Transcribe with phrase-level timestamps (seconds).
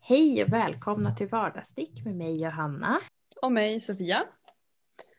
[0.00, 2.98] Hej och välkomna till Vardagsstick med mig Johanna.
[3.42, 4.24] Och mig Sofia.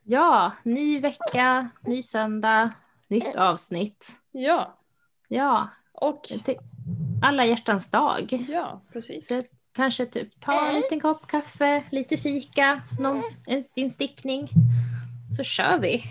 [0.04, 2.72] Ja, ny vecka, ny söndag,
[3.08, 4.20] nytt avsnitt.
[4.32, 4.80] Ja,
[5.28, 6.22] Ja, och
[7.22, 8.46] alla hjärtans dag.
[8.50, 9.28] ja, precis.
[9.28, 14.50] Det, kanske typ ta en liten kopp kaffe, lite fika, någon, en, en stickning.
[15.38, 16.04] Så kör vi.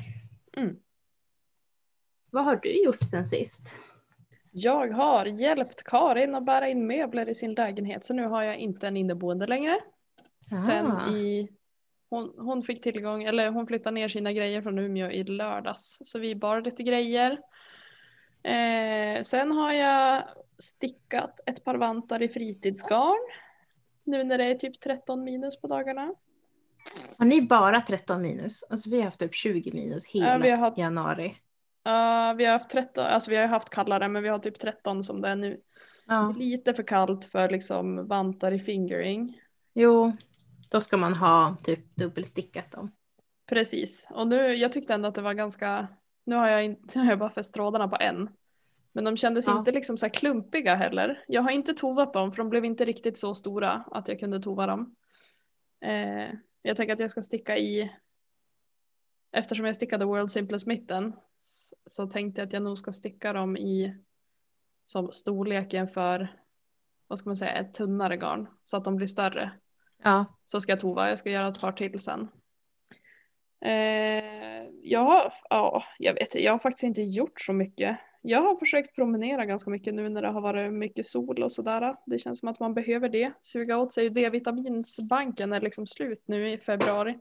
[0.56, 0.76] Mm.
[2.30, 3.76] Vad har du gjort sen sist?
[4.54, 8.56] Jag har hjälpt Karin att bära in möbler i sin lägenhet så nu har jag
[8.56, 9.78] inte en inneboende längre.
[10.66, 11.48] Sen Ah, i,
[12.10, 16.18] hon, hon fick tillgång, eller hon flyttade ner sina grejer från Umeå i lördags så
[16.18, 17.30] vi bar lite grejer.
[18.42, 20.22] Eh, sen har jag
[20.58, 23.18] stickat ett par vantar i fritidsgarn.
[24.04, 26.14] Nu när det är typ 13 minus på dagarna.
[27.18, 28.64] Har ni bara 13 minus?
[28.70, 31.36] Alltså vi har haft typ 20 minus hela Ja, har januari.
[31.82, 35.02] Ja, vi har haft 13, alltså vi har haft kallare men vi har typ 13
[35.02, 35.60] som det är nu.
[36.06, 36.34] Ja.
[36.38, 39.40] Lite för kallt för liksom vantar i fingering.
[39.74, 40.16] Jo,
[40.68, 42.92] då ska man ha typ dubbelstickat dem.
[43.46, 44.08] Precis.
[44.10, 45.88] Och nu, jag tyckte ändå att det var ganska,
[46.24, 48.30] nu har jag, inte, nu har jag bara fäst trådarna på en.
[48.92, 49.58] Men de kändes Ja.
[49.58, 51.24] inte liksom så klumpiga heller.
[51.28, 54.40] Jag har inte tovat dem för de blev inte riktigt så stora att jag kunde
[54.40, 54.94] tova dem.
[55.84, 56.28] Eh,
[56.62, 57.92] jag tänker att jag ska sticka i,
[59.32, 61.12] eftersom jag stickade World Simplest mitten
[61.86, 63.96] så tänkte jag att jag nog ska sticka dem i
[64.84, 66.40] som storleken för,
[67.06, 69.52] vad ska man säga, ett tunnare garn så att de blir större.
[70.02, 72.28] Ja, Så ska jag tova, jag ska göra ett par till sen.
[73.64, 74.68] Eh,
[75.00, 77.98] har, ja, jag, vet, jag har faktiskt inte gjort så mycket.
[78.22, 81.94] Jag har försökt promenera ganska mycket nu när det har varit mycket sol och sådär.
[82.06, 83.32] Det känns som att man behöver det.
[83.40, 87.18] Suga åt sig D-vitaminsbanken är liksom slut nu i februari.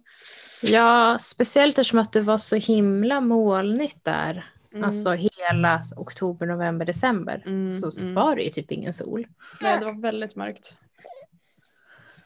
[0.63, 4.51] ja speciellt eftersom att det var så himla molnigt där.
[4.73, 4.83] Mm.
[4.83, 7.43] Alltså hela oktober, november, december.
[7.45, 8.13] Mm, så mm.
[8.13, 9.27] var det ju typ ingen sol
[9.61, 10.77] Nej, det var väldigt mörkt.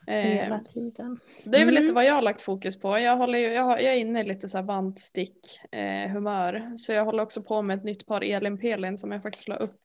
[0.08, 1.20] Hela tiden.
[1.38, 1.82] Så det är väl Mm.
[1.84, 3.00] lite vad jag har lagt fokus på.
[3.00, 6.74] Jag, håller, ju- jag, jag är inne i lite så här vantstick eh, humör.
[6.78, 9.56] Så jag håller också på med ett nytt par Elin Pelin som jag faktiskt la
[9.56, 9.82] upp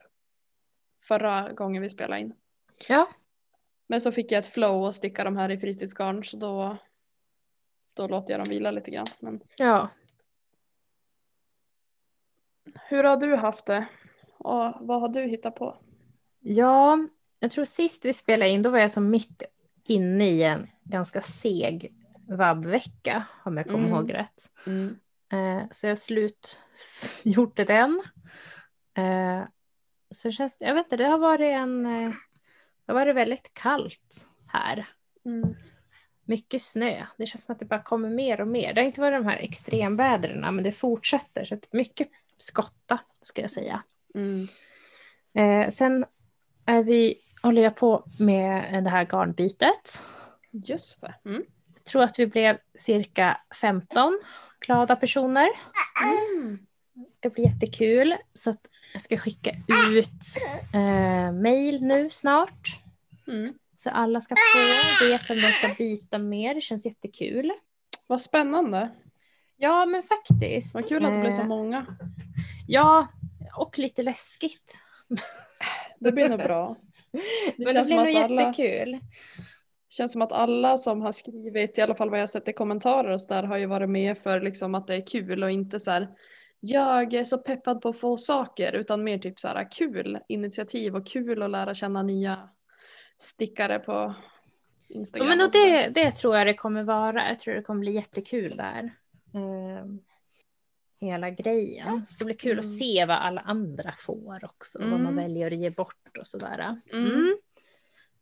[1.02, 2.34] förra gången vi spelade in.
[2.88, 3.08] Ja,
[3.86, 6.76] Men så fick jag ett flow och sticka de här i fritidsgarn så då,
[7.94, 9.06] då låter jag dem vila lite grann.
[9.20, 9.88] Men ja.
[12.88, 13.86] hur har du haft det?
[14.38, 15.76] Och vad har du hittat på?
[16.42, 16.98] ja,
[17.40, 19.42] jag tror sist vi spelade in då var jag som mitt
[19.90, 21.92] inne i en ganska seg
[22.28, 23.96] vabbvecka om jag kommer Mm.
[23.96, 24.50] ihåg rätt.
[25.32, 28.02] Eh, så jag har slutgjort den.
[28.94, 29.42] Eh,
[30.10, 32.10] så känns det, jag vet inte, det har varit en, eh,
[32.86, 34.86] det har varit väldigt kallt här.
[35.24, 35.54] Mm.
[36.24, 37.06] Mycket snö.
[37.18, 38.74] Det känns som att det bara kommer mer och mer.
[38.74, 41.44] Det har inte varit de här extremvädren, men det fortsätter.
[41.44, 42.08] Så mycket
[42.38, 43.82] skotta, ska jag säga.
[44.14, 44.46] Mm.
[45.34, 46.04] Eh, sen
[46.66, 50.00] är vi, håller jag på med det här garnbytet.
[50.50, 51.14] Just det.
[51.24, 51.42] Mm.
[51.74, 54.20] Jag tror att vi blev cirka 15
[54.60, 55.48] glada personer.
[56.04, 56.58] Mm.
[56.94, 58.16] Det ska bli jättekul.
[58.34, 59.50] Så att jag ska skicka
[59.92, 60.36] ut
[60.74, 62.82] eh, mail nu snart.
[63.28, 63.54] Mm.
[63.76, 66.54] Så alla ska få veta om de ska byta mer.
[66.54, 67.52] Det känns jättekul.
[68.06, 68.90] Vad spännande.
[69.56, 70.74] Ja, men faktiskt.
[70.74, 71.86] Vad kul att det blev så Eh, många.
[72.66, 73.08] Ja,
[73.56, 74.82] och lite läskigt.
[75.98, 76.76] Det blir nog bra.
[77.58, 78.98] men det blir nog alla- jättekul.
[79.90, 83.10] känns som att alla som har skrivit, i alla fall vad jag sett i kommentarer
[83.10, 85.78] och så där, har ju varit med för liksom att det är kul och inte
[85.80, 86.08] så här
[86.62, 90.96] jag är så peppad på att få saker utan mer typ så här kul initiativ
[90.96, 92.48] och kul att lära känna nya
[93.16, 94.14] stickare på Ja,
[94.88, 95.28] Instagram.
[95.28, 97.28] men och det, det tror jag det kommer vara.
[97.28, 98.92] Jag tror det kommer bli jättekul där.
[99.34, 99.98] Ehm,
[101.00, 102.04] hela grejen.
[102.08, 102.76] Det ska bli kul att Mm.
[102.78, 104.78] se vad alla andra får också.
[104.78, 105.16] Vad man Mm.
[105.16, 106.80] väljer att ge bort och sådär.
[106.92, 107.06] Mm.
[107.06, 107.36] Mm.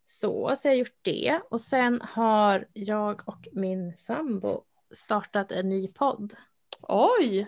[0.07, 1.41] Så, så jag har gjort det.
[1.51, 6.35] Och sen har jag och min sambo startat en ny podd.
[6.83, 7.47] Oj,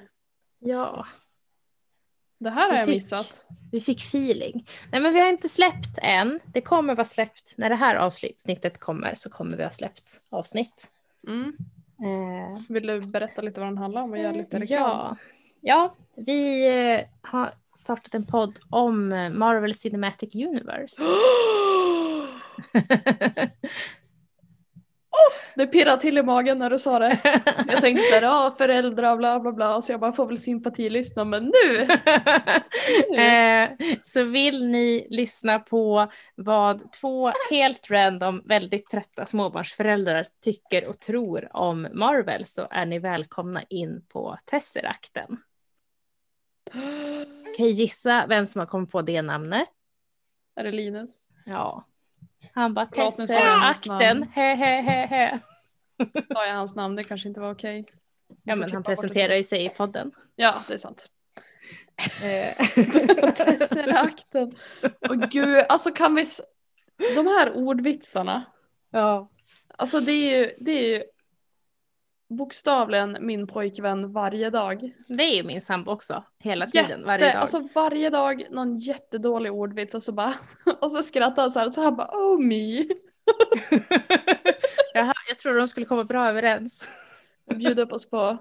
[0.62, 1.06] Ja,
[2.38, 3.48] det här har Vi jag fick- missat.
[3.72, 4.66] vi fick feeling.
[4.92, 6.40] Nej men vi har inte släppt än.
[6.46, 7.54] Det kommer vara släppt.
[7.56, 10.90] När det här avsnittet kommer så kommer vi ha släppt avsnitt.
[12.02, 14.80] Eh, Vill du berätta lite vad den handlar om och göra lite reklam?
[14.80, 15.16] Ja,
[15.60, 21.02] ja vi eh, har startat en podd om eh, Marvel Cinematic Universe.
[25.54, 27.18] Det pirrade till i magen när du sa det.
[27.68, 31.24] Jag tänkte så här, ja föräldrar bla bla bla, så jag bara får väl sympatilyssna
[31.24, 31.82] men nu!
[33.22, 33.70] Eh,
[34.04, 41.56] så vill ni lyssna på vad två helt random, väldigt trötta småbarnsföräldrar tycker och tror
[41.56, 45.36] om Marvel så är ni välkomna in på Tesserakten.
[47.56, 49.68] Kan jag gissa vem som har kommit på det namnet?
[50.56, 51.28] Är det Linus?
[51.44, 51.84] Ja,
[52.52, 54.30] Han bara Förlåt, nu Tesse, sa jag hans akten, namn.
[54.34, 55.38] he he he he.
[56.34, 56.96] Sa jag hans namn?
[56.96, 57.84] Det kanske inte var okej.
[58.28, 59.36] Ja Jag får men han presenterar sen.
[59.36, 60.12] ju sig i podden.
[60.36, 61.06] Ja, det är sant.
[62.24, 62.66] Eh,
[63.34, 64.52] Tesserakten.
[65.08, 66.24] Och gud, alltså kan vi...
[67.16, 68.44] De här ordvitsarna.
[68.90, 69.30] ja.
[69.76, 71.02] Alltså det är ju, det är ju
[72.30, 74.92] bokstavligen min pojkvän varje dag.
[75.06, 77.40] Det är ju min sambo också, hela tiden, varje Det, dag.
[77.40, 80.32] alltså varje dag någon jättedålig ordvits och så bara
[80.80, 82.82] och så skrattar han så här så han bara oh me.
[84.94, 86.88] Jaha, jag tror de skulle komma bra överens.
[87.54, 88.38] Bjuder upp oss på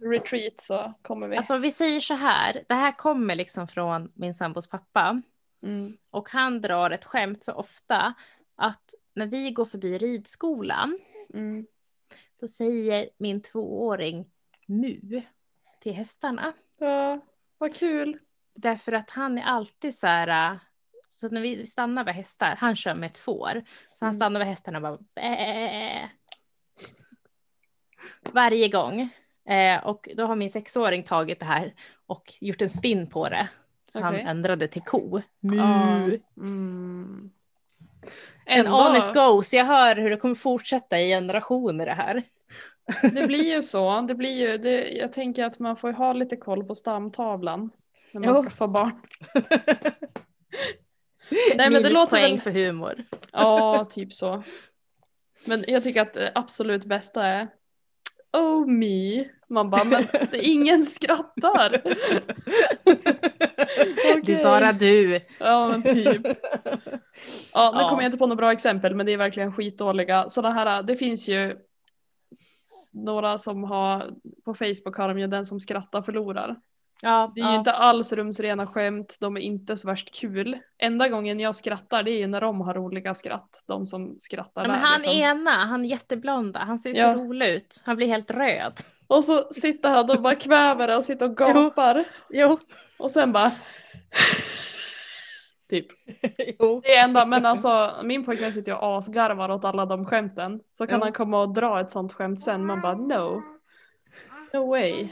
[0.00, 1.36] retreat så kommer vi.
[1.36, 5.22] Alltså om vi säger så här, det här kommer liksom från min sambos pappa.
[5.62, 5.96] Mm.
[6.10, 8.14] Och han drar ett skämt så ofta
[8.56, 10.98] att när vi går förbi ridskolan
[11.34, 11.66] Mm.
[12.40, 14.30] Då säger min tvååring
[14.66, 15.22] mu
[15.80, 16.52] till hästarna.
[16.78, 17.20] Ja,
[17.58, 18.18] vad kul.
[18.54, 20.58] Därför att han är alltid så här, äh,
[21.08, 24.14] så när vi stannar vid hästar, han kör med ett får, så han Mm.
[24.18, 26.10] stannar vid hästarna och bara Bä.
[28.32, 29.08] Varje gång.
[29.48, 31.74] Eh, och då har min sexåring tagit det här
[32.06, 33.48] och gjort en spin på det.
[33.88, 34.04] Så Okej.
[34.22, 35.20] han ändrade till ko.
[35.40, 36.20] Mu.
[36.36, 37.30] Mm.
[38.46, 39.54] And on it goes.
[39.54, 42.22] Jag hör hur det kommer fortsätta i generationer det här.
[43.02, 44.00] det blir ju så.
[44.00, 47.70] Det blir ju, det, jag tänker att man får ha lite koll på stamtavlan
[48.12, 48.42] när man Jo.
[48.42, 49.00] skaffar barn.
[51.56, 53.04] Nej, men det låter väl- för humor.
[53.32, 54.42] Ja, typ så.
[55.46, 57.48] Men jag tycker att det absolut bästa är
[58.36, 59.24] Oh me.
[59.48, 60.04] Man bara, men
[60.42, 61.70] ingen skrattar.
[64.24, 65.20] Det är bara du.
[65.40, 66.26] Ja, men typ.
[67.54, 67.88] Ja, nu Ja.
[67.88, 70.28] kommer jag inte på några bra exempel, men det är verkligen skitdåliga.
[70.28, 71.56] Sådana här, det finns ju
[72.90, 74.10] några som har,
[74.44, 76.56] på Facebook har de ju den som skrattar förlorar.
[77.02, 80.58] Ja, Det är ju inte alls rumsrena skämt, de är inte så värst kul.
[80.82, 84.62] Enda gången jag skrattar det är ju när de har roliga skratt, de som skrattar
[84.62, 84.86] Ja, men där.
[84.86, 85.12] han liksom.
[85.18, 87.16] ena, han är jätteblonda, han ser Ja.
[87.16, 87.82] så rolig ut.
[87.86, 88.72] Han blir helt röd.
[89.06, 92.04] Och så sitter han och bara kväver och sitter och gapar.
[92.30, 92.58] Jo.
[92.98, 93.50] Och sen bara...
[95.70, 95.86] typ.
[96.58, 96.80] jo.
[96.84, 100.60] Det är enda, men alltså min pojkvän sitter ju och asgarvar åt alla de skämten.
[100.72, 101.04] Så kan Ja.
[101.04, 103.42] han komma och dra ett sånt skämt sen, man bara no.
[104.52, 105.08] No way.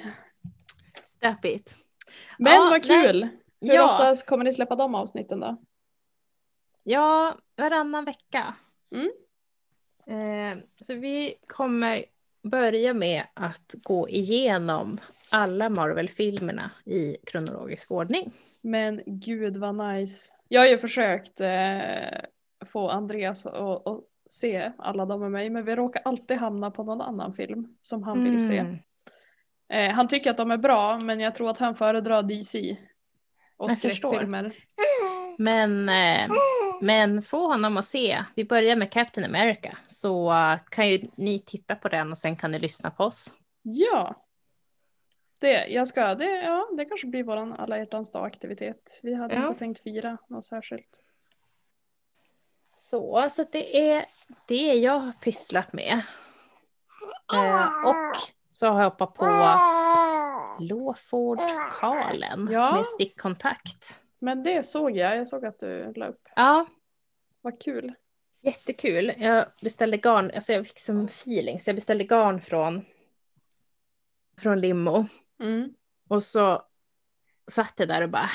[1.44, 1.78] It.
[2.38, 3.28] Men Ja, vad kul!
[3.60, 3.86] Hur Ja.
[3.86, 5.56] ofta kommer ni släppa de avsnitten då?
[6.82, 8.54] Ja, varannan vecka.
[8.94, 9.10] Mm.
[10.06, 12.04] Eh, så vi kommer
[12.42, 15.00] börja med att gå igenom
[15.30, 18.32] alla Marvel-filmerna i kronologisk ordning.
[18.60, 20.32] Men gud vad nice.
[20.48, 22.20] Jag har ju försökt eh,
[22.66, 27.00] få Andreas att se alla de med mig men vi råkar alltid hamna på någon
[27.00, 28.64] annan film som han vill se.
[29.68, 32.76] Eh, han tycker att de är bra men jag tror att han föredrar DC.
[33.56, 33.90] Och Jag förstår.
[34.10, 34.52] skräckfilmer.
[35.38, 36.28] Men, eh,
[36.82, 38.24] men få honom att se.
[38.34, 40.32] Vi börjar med Captain America så
[40.70, 43.32] kan ju ni titta på den och sen kan ni lyssna på oss.
[43.62, 44.20] Ja.
[45.40, 49.00] Det, jag ska, det, ja, det kanske blir våran alla hjärtans dag aktivitet.
[49.02, 49.40] Vi hade Ja.
[49.46, 51.04] inte tänkt fira något särskilt.
[52.78, 54.04] Så, så det är
[54.48, 56.02] det jag har pysslat med.
[57.34, 58.16] Eh, och
[58.54, 59.24] så har jag hoppat på
[60.64, 61.38] Lawford
[61.80, 62.76] Karlen Ja.
[62.76, 64.00] med stickkontakt.
[64.18, 66.28] Men det såg jag, jag såg att du la upp.
[66.36, 66.66] Ja,
[67.40, 67.94] Vad kul.
[68.42, 69.12] jättekul.
[69.18, 72.84] Jag beställde garn, alltså jag fick som feeling, så jag beställde garn från,
[74.38, 75.06] från Limo.
[75.40, 75.74] Mm.
[76.08, 76.62] Och så
[77.50, 78.30] satt jag där och bara,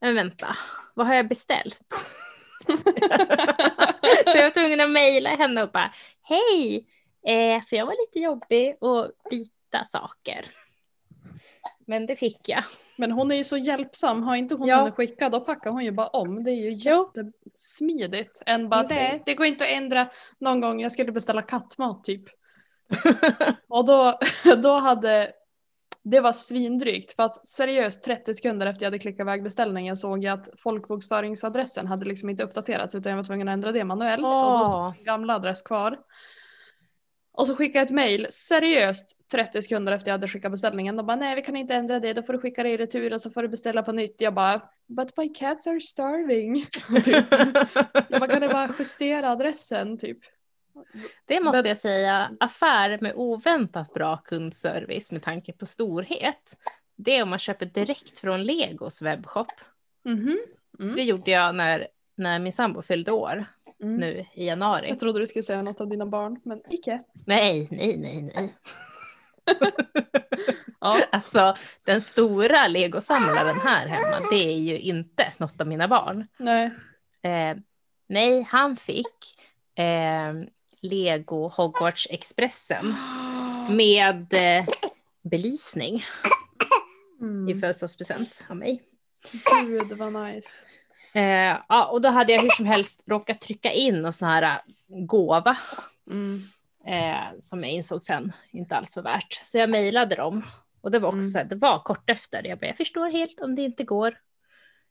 [0.00, 0.56] men vänta,
[0.94, 1.86] vad har jag beställt?
[4.26, 6.86] så jag var tvungen att mejla henne och bara, hej,
[7.26, 10.46] eh, för jag var lite jobbig och byta saker.
[11.86, 12.64] Men det fick jag.
[12.96, 14.76] Men hon är ju så hjälpsam, har inte hon Ja.
[14.76, 16.44] henne skickad då packar hon ju bara om.
[16.44, 18.42] Det är ju jättesmidigt.
[18.46, 20.10] Än bara Jo, det, det går inte att ändra.
[20.38, 22.24] Någon gång jag skulle beställa kattmat typ.
[23.68, 24.18] Och då,
[24.62, 25.32] då hade
[26.02, 30.24] det var svindrygt för att seriöst 30 sekunder efter jag hade klickat iväg beställningen såg
[30.24, 34.24] jag att folkbokföringsadressen hade liksom inte uppdaterats utan jag var tvungen att ändra det manuellt
[34.24, 35.96] och då stod min gamla adress kvar.
[37.38, 40.96] Och så skickade jag ett mail seriöst 30 sekunder efter jag hade skickat beställningen.
[40.96, 43.14] De bara nej vi kan inte ändra det, då får du skicka det i retur
[43.14, 44.20] och så får du beställa på nytt.
[44.20, 46.54] Jag bara but my cats are starving.
[47.04, 47.24] typ.
[48.08, 50.18] Jag bara kan det bara justera adressen typ.
[51.26, 56.56] Det måste Men- jag säga, affär med oväntat bra kundservice med tanke på storhet.
[56.96, 59.52] Det är om man köper direkt från Legos webbshop.
[60.06, 60.38] Mm.
[60.78, 63.46] För det gjorde jag när, när min sambo fyllde år
[63.82, 63.96] Mm.
[64.00, 64.88] nu i januari.
[64.88, 67.02] Jag trodde du skulle säga något av dina barn men icke.
[67.26, 68.54] Nej, nej, nej, nej.
[70.80, 71.00] Ja.
[71.12, 71.54] Alltså
[71.84, 76.26] den stora legosamlaren här hemma, det är ju inte något av mina barn.
[76.36, 76.70] Nej.
[77.22, 77.56] Eh,
[78.10, 79.38] Nej, han fick
[79.74, 80.32] eh,
[80.80, 82.94] Lego Hogwarts Expressen
[83.70, 84.64] med eh,
[85.22, 85.94] belysning
[87.20, 87.60] i Mm.
[87.60, 88.82] födelsedagspresent av mig.
[89.66, 90.68] Gud vad nice.
[91.14, 94.42] Eh, ja, och då hade jag hur som helst råkat trycka in en sån här
[94.42, 95.56] eh, gåva
[96.10, 96.38] Mm.
[96.86, 99.40] eh, som jag insåg sen inte alls var värt.
[99.44, 100.44] Så jag mejlade dem
[100.80, 101.30] och det var också Mm.
[101.30, 102.46] så här, det var kort efter.
[102.46, 104.18] Jag bara, jag förstår helt om det inte går.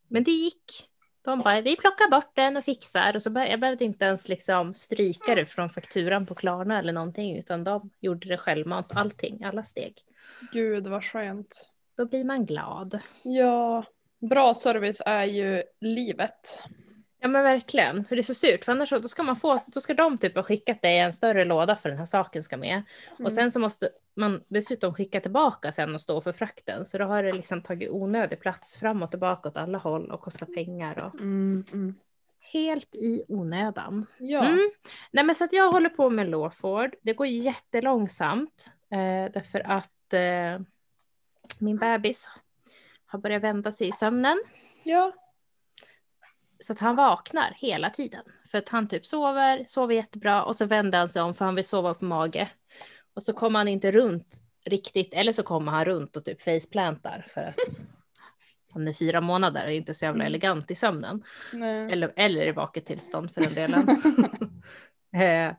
[0.08, 0.64] Men det gick.
[1.22, 3.16] De bara, vi plockar bort den och fixar.
[3.16, 6.94] Och så be- jag behövde inte ens liksom stryka det från fakturan på Klarna eller
[6.94, 9.94] någonting, utan de gjorde det självmant, allting, alla steg.
[10.54, 11.70] Gud vad skönt.
[11.98, 13.00] Då blir man glad.
[13.24, 13.84] Ja,
[14.20, 16.64] bra service är ju livet.
[17.20, 19.58] Ja men verkligen, för det är så surt, för annars så- då ska, man få,
[19.68, 22.58] då ska de typ ha skickat dig en större låda för den här saken ska
[22.58, 22.84] med.
[23.12, 23.32] Och Mm.
[23.36, 26.86] sen så måste man dessutom skicka tillbaka sen och stå för frakten.
[26.86, 30.22] Så då har det liksom tagit onödig plats fram och tillbaka åt alla håll och
[30.22, 31.04] kostar pengar.
[31.04, 31.16] Och...
[31.20, 31.96] Mm, mm.
[32.54, 34.06] Helt i onödan.
[34.18, 34.46] Ja.
[34.46, 34.72] Mm.
[35.12, 36.96] Nej men så att jag håller på med Lawford.
[37.02, 38.72] Det går jättelångsamt.
[38.92, 40.60] Eh, därför att eh,
[41.60, 42.30] min bebis
[43.08, 44.38] har börjat vända sig i sömnen.
[44.84, 45.14] ja.
[46.60, 48.24] Så att han vaknar hela tiden.
[48.52, 51.56] För att han typ sover, sover jättebra och så vänder han sig om för han
[51.56, 52.50] vill sova på mage.
[53.14, 57.26] Och så kommer han inte runt riktigt, eller så kommer han runt och typ faceplantar
[57.30, 57.56] för att
[58.74, 60.28] han är fyra månader och inte så jävla Mm.
[60.28, 61.24] elegant i sömnen.
[61.54, 61.92] Nej.
[61.92, 63.88] Eller, eller i vaket tillstånd för den delen.
[65.50, 65.56] eh,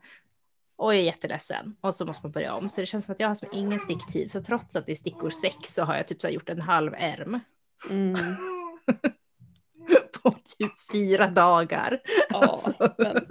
[0.78, 1.76] och är jätteledsen.
[1.80, 2.68] Och så måste man börja om.
[2.68, 4.30] Så det känns som att jag har som ingen sticktid.
[4.30, 6.94] Så trots att det är stickor sex så har jag typ så gjort en halv
[6.94, 7.40] ärm
[7.90, 8.14] Mm.
[10.22, 12.00] på typ fyra dagar.
[12.30, 12.94] Ja, Alltså.
[12.98, 13.26] men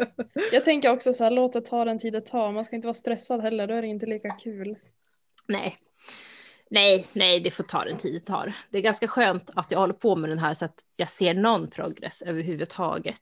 [0.52, 2.52] jag tänker också så här, låt det ta den tid det tar.
[2.52, 4.76] Man ska inte vara stressad heller, då är det inte lika kul.
[5.48, 5.78] Nej.
[6.70, 8.54] Nej, nej, det får ta den tid det tar.
[8.70, 11.34] Det är ganska skönt att jag håller på med den här så att jag ser
[11.34, 13.22] någon progress överhuvudtaget.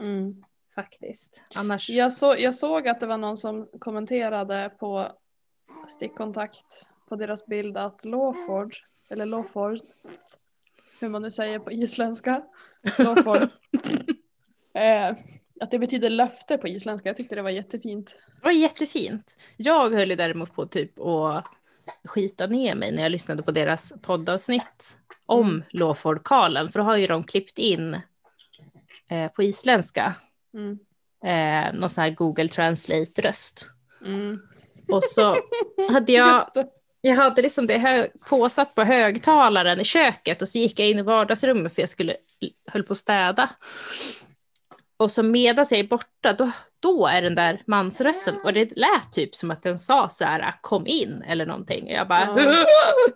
[0.00, 0.44] Mm.
[0.74, 1.42] Faktiskt.
[1.56, 1.90] Annars.
[1.90, 5.12] Jag, så, jag såg att det var någon som kommenterade på
[5.88, 8.74] stickkontakt på deras bild att Lawford,
[9.08, 9.80] eller Lawford,
[11.00, 12.42] hur man nu säger på isländska,
[12.98, 13.42] Lawford,
[14.74, 15.16] eh,
[15.60, 17.08] att det betyder löfte på isländska.
[17.08, 18.26] Jag tyckte det var jättefint.
[18.40, 19.38] Det var jättefint.
[19.56, 21.44] Jag höll ju däremot på typ att
[22.04, 25.62] skita ner mig när jag lyssnade på deras poddavsnitt om Mm.
[25.70, 28.00] Lawford-Karlen, för då har ju de klippt in
[29.08, 30.14] eh, på isländska
[30.54, 30.78] Mm.
[31.24, 33.68] eh, någon sån här Google Translate-röst.
[34.04, 34.40] Mm.
[34.88, 35.36] Och så
[35.90, 36.42] hade jag.
[37.04, 40.98] Jag hade liksom det hö- påsatt på högtalaren i köket och så gick jag in
[40.98, 42.16] i vardagsrummet för jag skulle
[42.66, 43.50] höll på att städa.
[44.96, 46.50] Och så medan jag är borta, då,
[46.82, 50.54] då är den där mansrösten och det lät typ som att den sa så här
[50.60, 51.84] kom in eller någonting.
[51.84, 52.54] Och jag bara, Ja.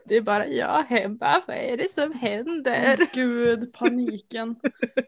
[0.05, 3.07] det är bara jag hemma, vad är det som händer?
[3.15, 4.57] Gud, paniken.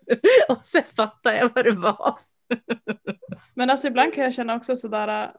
[0.48, 2.16] Och sen fattade jag vad det var.
[3.54, 5.30] Men alltså ibland kan jag känna också sådär,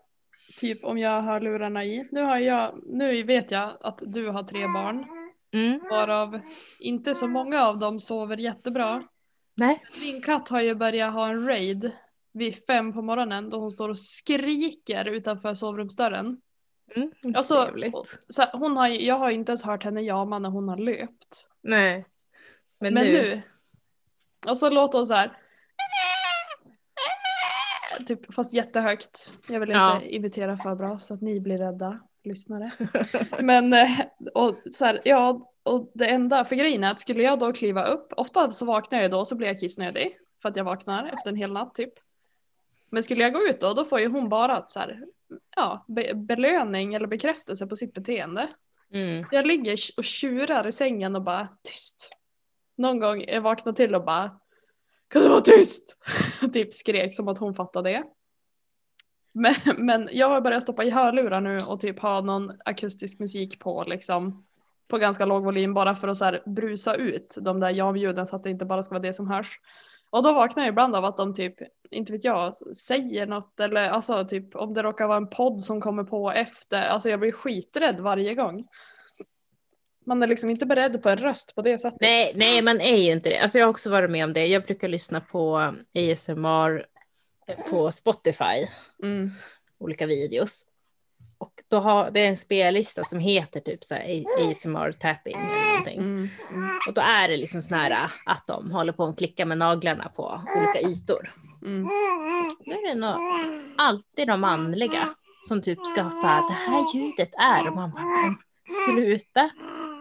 [0.57, 2.07] typ om jag har lurarna i.
[2.11, 5.05] Nu, har jag, nu vet jag att du har tre barn,
[5.53, 5.79] Mm.
[5.89, 6.39] varav
[6.79, 9.01] inte så många av dem sover jättebra.
[9.57, 9.83] Nej.
[10.01, 11.91] Min katt har ju börjat ha en raid
[12.33, 16.41] vid fem på morgonen då hon står och skriker utanför sovrumsdörren.
[16.95, 17.11] Mm.
[17.35, 17.95] Alltså, Trevligt.
[17.95, 20.77] och- så här, hon har, jag har inte ens hört henne jama när hon har
[20.77, 21.49] löpt.
[21.61, 22.05] Nej.
[22.79, 23.11] Men, Men nu.
[23.13, 23.41] nu.
[24.49, 25.37] Och så låter hon så här.
[28.07, 29.31] Typ, fast jättehögt.
[29.49, 30.01] Jag vill inte Ja.
[30.01, 32.71] imitera för bra så att ni blir rädda lyssnare.
[33.39, 33.87] Men eh,
[34.33, 37.85] och så här, ja, och det enda, för grejen är att skulle jag då kliva
[37.85, 41.29] upp, ofta så vaknar jag då så blir jag kissnödig för att jag vaknar efter
[41.29, 41.93] en hel natt typ.
[42.91, 45.03] Men skulle jag gå ut då, då får ju hon bara så här,
[45.55, 48.47] ja, be, belöning eller bekräftelse på sitt beteende.
[48.93, 49.23] Mm.
[49.23, 52.09] Så jag ligger och tjurar i sängen och bara tyst.
[52.77, 54.39] Någon gång jag vaknade till och bara
[55.07, 55.97] Kan du vara tyst?
[56.53, 58.03] typ skrek som att hon fattade det.
[59.33, 63.59] Men, men jag har börjat stoppa i hörlurar nu och typ ha någon akustisk musik
[63.59, 64.45] på liksom
[64.87, 68.43] på ganska låg volym bara för att så brusa ut de där ja-ljuden så att
[68.43, 69.59] det inte bara ska vara det som hörs.
[70.09, 71.55] Och då vaknar jag ibland av att de typ,
[71.91, 75.81] inte vet jag, säger något eller alltså typ om det råkar vara en podd som
[75.81, 76.81] kommer på efter.
[76.81, 78.67] Alltså jag blir skiträdd varje gång.
[80.05, 82.01] Man är liksom inte beredd på en röst på det sättet.
[82.01, 83.39] Nej, nej, man är ju inte det.
[83.39, 84.45] Alltså jag har också varit med om det.
[84.47, 85.57] Jag brukar lyssna på
[85.93, 86.85] ASMR
[87.69, 88.67] på Spotify,
[89.03, 89.31] Mm.
[89.79, 90.65] olika videos.
[91.69, 95.99] Då har, det är en spellista som heter typ så här ASMR tapping eller någonting.
[95.99, 96.29] Mm.
[96.87, 100.09] Och då är det liksom sån här att de håller på att klicka med naglarna
[100.15, 101.31] på olika ytor.
[101.65, 101.87] Mm.
[102.65, 103.15] Då är det nog
[103.77, 105.09] alltid de manliga
[105.47, 108.35] som typ ska bara, det här ljudet är, och man bara,
[108.85, 109.49] sluta.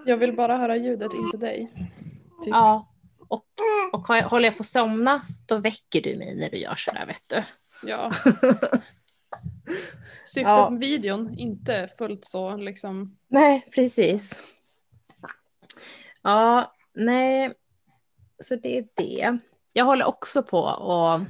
[0.07, 1.73] Jag vill bara höra ljudet, inte dig.
[2.45, 2.51] Typ.
[2.51, 2.89] Ja,
[3.29, 3.45] Och,
[3.93, 7.23] och håller jag på att somna, då väcker du mig när du gör sådär vet
[7.27, 7.43] du.
[7.89, 8.13] Ja.
[10.25, 10.71] Syftet Ja.
[10.71, 13.17] med videon, inte fullt så liksom.
[13.29, 14.43] Nej, precis.
[16.23, 17.55] Ja, nej.
[18.43, 19.39] Så det är det.
[19.73, 21.21] Jag håller också på och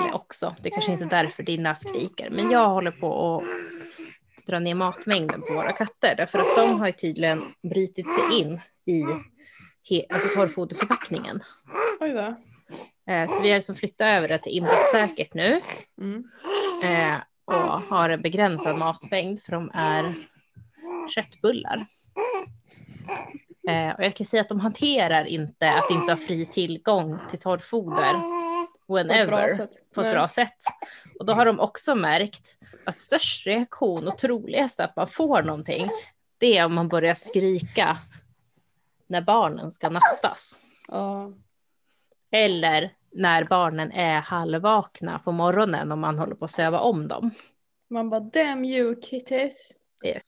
[0.00, 4.58] eller också, det kanske inte är därför dina skriker, men jag håller på att dra
[4.58, 7.38] ner matmängden på våra katter därför att de har ju tydligen
[7.70, 8.60] brutit sig in
[9.90, 11.42] i alltså torrfoderförpackningen.
[12.00, 12.36] Oj då.
[13.12, 15.60] Eh, så vi har liksom flyttat över det till inbrottssäkert nu
[16.00, 16.24] Mm.
[16.84, 17.16] eh,
[17.48, 20.14] och har en begränsad matmängd för de är
[21.14, 21.86] köttbullar.
[23.68, 27.38] Eh, och jag kan säga att de hanterar inte att inte ha fri tillgång till
[27.38, 28.12] torrfoder
[28.86, 30.58] På ett bra whenever på ett bra sätt.
[31.18, 35.90] Och då har de också märkt att störst reaktion och troligast att man får någonting,
[36.38, 37.98] det är om man börjar skrika
[39.06, 40.58] när barnen ska nattas.
[40.88, 41.32] Ja.
[42.30, 47.30] Eller när barnen är halvvakna på morgonen och man håller på att söva om dem.
[47.90, 49.72] Man bara damn you kitties.
[50.04, 50.22] Yes.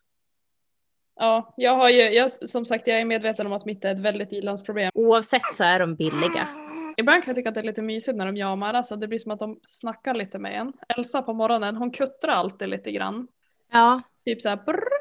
[1.16, 4.00] Ja, jag har ju, jag, som sagt jag är medveten om att mitt är ett
[4.00, 4.90] väldigt ilandsproblem.
[4.94, 6.48] Oavsett så är de billiga.
[6.96, 9.18] Ibland kan jag tycka att det är lite mysigt när de jamar, alltså det blir
[9.18, 10.72] som att de snackar lite med en.
[10.88, 13.28] Elsa på morgonen, hon kuttrar alltid lite grann.
[13.72, 15.00] Ja, Typ såhär brrr.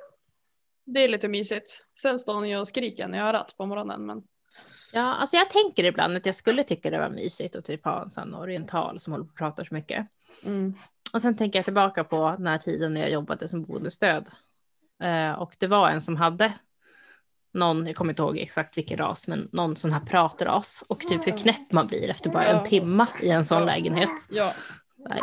[0.85, 1.85] Det är lite mysigt.
[2.01, 4.23] Sen står hon ju och skriker en i örat på morgonen men
[4.93, 8.03] ja, alltså jag tänker ibland att jag skulle tycka det var mysigt att typ ha
[8.03, 10.07] en sån oriental som håller på och pratar så mycket.
[10.45, 10.73] mm.
[11.13, 14.25] Och sen tänker jag tillbaka på den här tiden när jag jobbade som boendestöd.
[15.03, 16.53] Eh, och det var en som hade
[17.53, 21.27] någon, jag kommer inte ihåg exakt vilken ras, men någon sån här pratras och typ
[21.27, 24.09] hur knäpp man blir efter bara en timma i en sån lägenhet.
[24.29, 24.53] ja.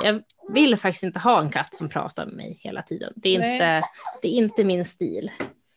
[0.02, 3.12] Jag vill faktiskt inte ha en katt som pratar med mig hela tiden.
[3.16, 3.52] Det är, Nej.
[3.52, 3.82] inte,
[4.22, 5.30] det är inte min stil.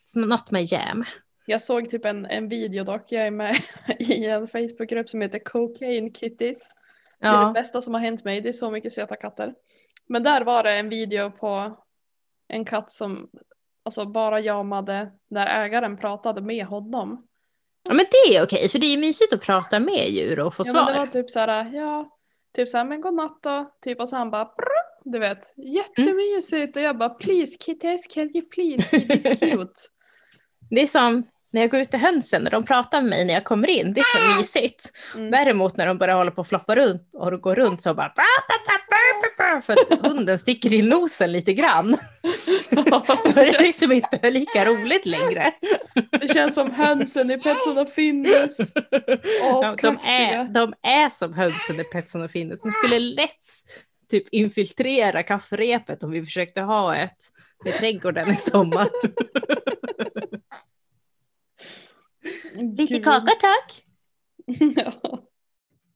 [0.05, 1.05] It's not my jam.
[1.49, 3.55] Jag såg typ en, en video dock, jag är med
[3.99, 6.73] i en Facebookgrupp som heter Cocaine Kitties.
[7.19, 9.53] Det är det Ja, bästa som har hänt mig, det är så mycket söta katter.
[10.07, 11.77] Men där var det en video på
[12.47, 13.29] en katt som
[13.85, 17.27] alltså bara jamade när ägaren pratade med honom.
[17.87, 20.55] ja men det är okej, för det är ju mysigt att prata med djur och
[20.55, 20.83] få Ja, svar.
[20.85, 22.17] men det var typ såhär, ja,
[22.55, 23.71] typ såhär, men godnatt då.
[23.81, 26.77] Typ och så han bara, brr, du vet, jättemysigt.
[26.77, 29.73] Och jag bara, please kitties, can you please be this cute?
[30.69, 33.33] Det är som när jag går ut till hönsen och de pratar med mig när
[33.33, 33.93] jag kommer in.
[33.93, 34.91] Det är så mysigt.
[35.15, 35.31] Mm.
[35.31, 38.13] Däremot när de börjar hålla på och floppa runt och gå runt så bara
[39.61, 41.97] för att hunden sticker in nosen lite grann.
[43.33, 45.51] Det är liksom inte lika roligt längre.
[46.11, 48.73] Det känns som hönsen i Petson och Findus.
[49.81, 52.61] De, är, de är som hönsen i Petson och Findus.
[52.61, 53.31] De skulle lätt
[54.09, 57.17] typ infiltrera kafferepet om vi försökte ha ett
[57.65, 58.87] i trädgården i sommar.
[62.55, 63.03] Lite Gud.
[63.03, 63.83] kaka tack.
[64.75, 64.91] ja.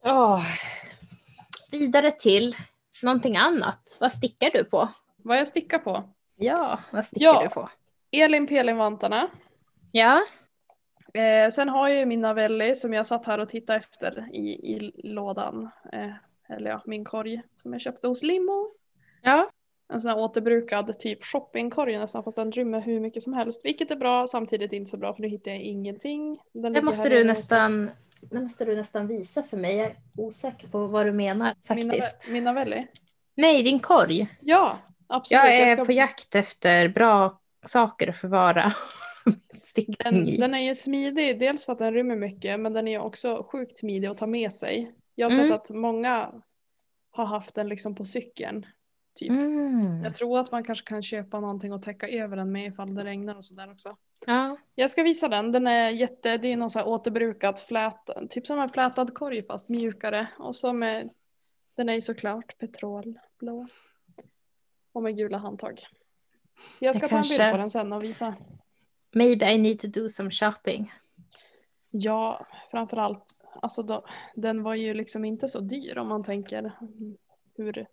[0.05, 0.45] Åh.
[1.71, 2.55] Vidare till
[3.03, 3.97] någonting annat.
[3.99, 4.89] Vad stickar du på?
[5.17, 6.03] Vad jag stickar på?
[6.37, 7.43] Ja, vad stickar Ja.
[7.43, 7.69] du på?
[8.11, 9.27] Elin Pelin-vantarna.
[9.91, 10.21] Ja,
[11.15, 14.73] Eh, sen har jag ju min Navelli som jag satt här och tittade efter i,
[14.73, 15.69] i lådan.
[15.93, 16.11] Eh,
[16.55, 18.71] eller ja, min korg som jag köpte hos Limo.
[19.21, 19.49] ja.
[19.93, 23.65] En sån här återbrukad typ shoppingkorg nästan fast den rymmer hur mycket som helst.
[23.65, 26.37] Vilket är bra, samtidigt inte så bra för nu hittar jag ingenting.
[26.53, 29.75] Den Det måste du nästan det måste du nästan visa för mig.
[29.75, 32.27] Jag är osäker på vad du menar faktiskt.
[32.29, 32.87] Nave- min Navelli?
[33.35, 34.27] Nej, din korg.
[34.41, 34.77] Ja,
[35.07, 35.43] absolut.
[35.43, 38.73] Jag är ska- på jakt efter bra saker att förvara
[40.03, 40.37] Den, i.
[40.37, 43.47] den är ju smidig, dels för att den rymmer mycket men den är ju också
[43.51, 44.91] sjukt smidig att ta med sig.
[45.15, 45.53] Jag har sett Mm.
[45.55, 46.31] att många
[47.11, 48.65] har haft den liksom på cykeln.
[49.15, 49.29] Typ.
[49.29, 50.03] Mm.
[50.03, 53.03] Jag tror att man kanske kan köpa någonting och täcka över den med ifall det
[53.03, 53.97] regnar och sådär också.
[54.25, 54.57] Ja.
[54.75, 58.47] Jag ska visa den, den är jätte, det är någon så här återbrukat flät, typ
[58.47, 60.27] som en flätad korg fast mjukare.
[60.37, 61.09] Och så med,
[61.77, 63.67] den är ju såklart petrolblå.
[64.91, 65.79] Och med gula handtag.
[66.79, 68.35] Jag ska Jag ta en kanske- bild på den sen och visa.
[69.15, 70.93] Maybe I need to do some shopping.
[71.89, 73.23] Ja, framförallt,
[73.61, 76.71] alltså då, den var ju liksom inte så dyr om man tänker
[77.57, 77.87] hur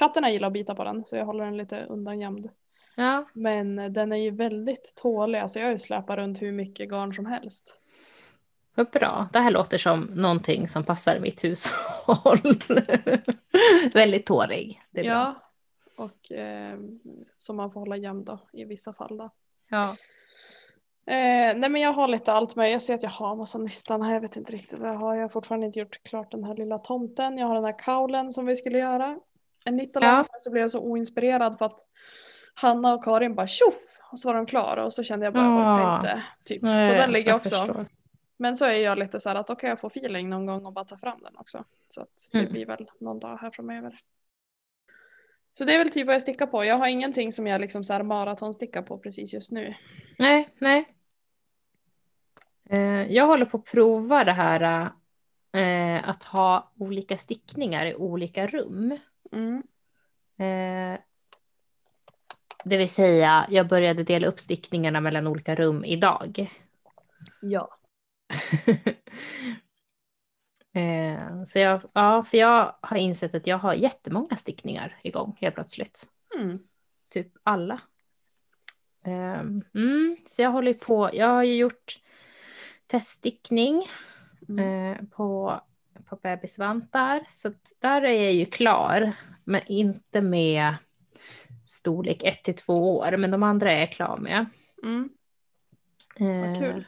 [0.00, 2.50] Katterna gillar att bita på den så jag håller den lite undangömd.
[2.94, 6.90] Ja, Men den är ju väldigt tålig, alltså jag har ju släpat runt hur mycket
[6.90, 7.80] garn som helst.
[8.74, 9.28] vad bra.
[9.32, 12.38] Det här låter som någonting som passar mitt hushåll.
[13.94, 14.82] Väldigt tålig.
[14.90, 15.12] Det är bra.
[15.12, 15.34] Ja,
[16.04, 16.78] och eh,
[17.38, 19.30] som man får hålla gömd då i vissa fall då.
[19.70, 19.94] Ja.
[21.06, 22.70] Eh, nej men jag har lite allt med.
[22.70, 24.14] Jag ser att jag har massa nystan här.
[24.14, 25.14] Jag vet inte riktigt vad jag har.
[25.14, 27.38] Jag har fortfarande inte gjort klart den här lilla tomten.
[27.38, 29.18] Jag har den här kaulen som vi skulle göra.
[29.64, 30.08] En nittalag.
[30.08, 30.26] Ja.
[30.38, 31.78] Så blev jag så oinspirerad för att
[32.54, 33.98] Hanna och Karin bara tjoff!
[34.12, 36.22] Och så var de klara och så kände jag bara jag orkar inte.
[36.44, 36.62] Typ.
[36.62, 37.56] Nej, så den ligger jag också.
[37.56, 37.84] förstår.
[38.36, 40.66] Men så är jag lite så här att då kan jag få feeling någon gång
[40.66, 41.64] och bara ta fram den också.
[41.88, 42.52] Så att det Mm.
[42.52, 43.94] blir väl någon dag här framöver.
[45.52, 46.64] Så det är väl typ vad jag stickar på.
[46.64, 49.74] Jag har ingenting som jag liksom så här maratonstickar på precis just nu.
[50.18, 50.94] Nej, nej.
[52.70, 54.90] Eh, jag håller på att prova det här
[55.52, 58.98] eh, att ha olika stickningar i olika rum.
[59.32, 59.62] Mm.
[60.38, 61.00] Eh,
[62.64, 66.50] det vill säga, jag började dela upp stickningarna mellan olika rum idag.
[67.42, 67.78] Ja.
[70.72, 75.54] eh, så jag, ja, för jag har insett att jag har jättemånga stickningar igång helt
[75.54, 76.06] plötsligt.
[76.38, 76.58] Mm.
[77.08, 77.80] Typ alla.
[79.04, 79.40] Eh,
[79.74, 82.00] mm, så jag håller på, jag har ju gjort
[82.86, 83.82] teststickning
[84.48, 84.92] Mm.
[84.92, 85.60] eh, på,
[86.02, 87.24] på bebisvantar.
[87.28, 89.12] Så där är jag ju klar,
[89.44, 90.74] men inte med
[91.66, 94.46] storlek 1 till 2 år, men de andra är jag klar med.
[94.82, 95.10] Mm.
[96.16, 96.84] Eh, Vad kul.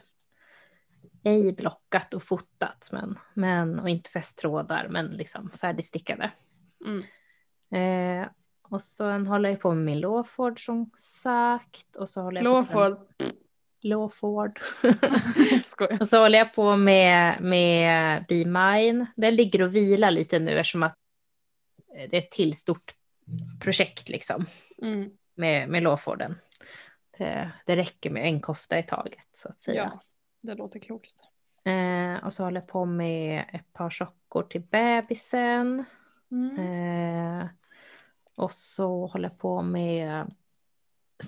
[1.24, 6.30] ej blockat och fotat, men, men, och inte fästtrådar, men liksom färdigstickade.
[6.86, 7.02] Mm.
[8.22, 8.28] Eh,
[8.62, 11.96] och sen håller jag på med min Lawford som sagt.
[11.96, 13.31] Och så håller jag på med
[13.84, 14.60] Lawford.
[16.00, 19.06] Och så håller jag på med, med Be Mine.
[19.16, 20.94] Den ligger och vilar lite nu eftersom att
[22.10, 22.94] det är ett till stort
[23.60, 24.46] projekt liksom
[24.82, 25.10] Mm.
[25.34, 26.38] med, med Lawforden.
[27.18, 29.90] Det, det räcker med en kofta i taget så att säga.
[29.94, 30.00] Ja,
[30.40, 31.24] det låter klokt.
[31.64, 35.84] Eh, och så håller jag på med ett par sockor till bebisen.
[36.30, 36.58] Mm.
[36.58, 37.46] Eh,
[38.36, 40.34] och så håller jag på med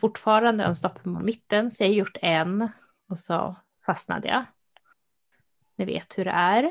[0.00, 1.70] fortfarande en stopp på mitten.
[1.70, 2.68] Så jag har gjort en
[3.08, 4.44] och så fastnade jag.
[5.76, 6.70] Ni vet hur det är.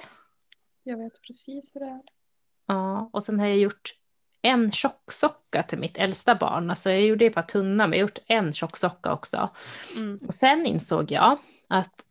[0.83, 2.01] Jag vet precis hur det är.
[2.65, 3.95] Ja, och sen har jag gjort
[4.41, 6.69] en tjocksocka till mitt äldsta barn.
[6.69, 9.49] Alltså jag gjorde ett par tunna, men jag har gjort en tjocksocka också.
[9.97, 10.19] Mm.
[10.27, 11.37] Och sen insåg jag
[11.69, 12.05] att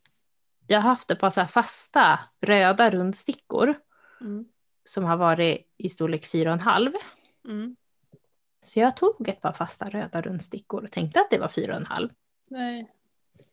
[0.66, 3.74] jag har haft ett par så fasta röda rundstickor
[4.20, 4.44] Mm.
[4.84, 6.92] som har varit i storlek 4,5.
[7.44, 7.76] Mm.
[8.62, 12.10] Så jag tog ett par fasta röda rundstickor och tänkte att det var 4,5.
[12.50, 12.90] Nej,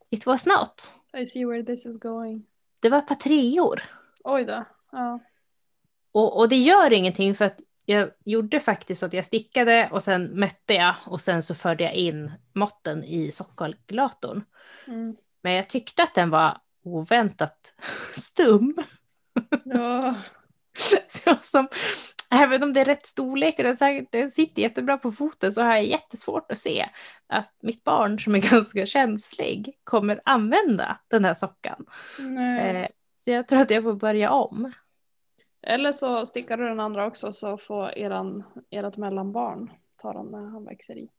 [0.09, 0.93] It was not.
[1.17, 2.45] I see where this is going.
[2.79, 3.81] Det var ett par treor.
[4.23, 4.65] Oj då.
[4.91, 5.19] Ja.
[6.11, 10.03] Och, och det gör ingenting för att jag gjorde faktiskt så att jag stickade och
[10.03, 14.43] sen mätte jag och sen så förde jag in måtten i sockkalkylatorn.
[14.87, 15.15] Mm.
[15.41, 17.75] Men jag tyckte att den var oväntat
[18.15, 18.75] stum.
[19.65, 20.15] ja.
[21.07, 21.67] Så jag som,
[22.31, 25.61] även om det är rätt storlek och den, säkert- den sitter jättebra på foten så
[25.61, 26.89] har jag jättesvårt att se
[27.27, 31.85] att mitt barn som är ganska känslig kommer använda den här sockan.
[32.19, 32.87] Eh,
[33.17, 34.71] så jag tror att jag får börja om.
[35.61, 40.45] Eller så stickar du den andra också så får eran, ert mellanbarn ta den när
[40.45, 41.09] han växer i.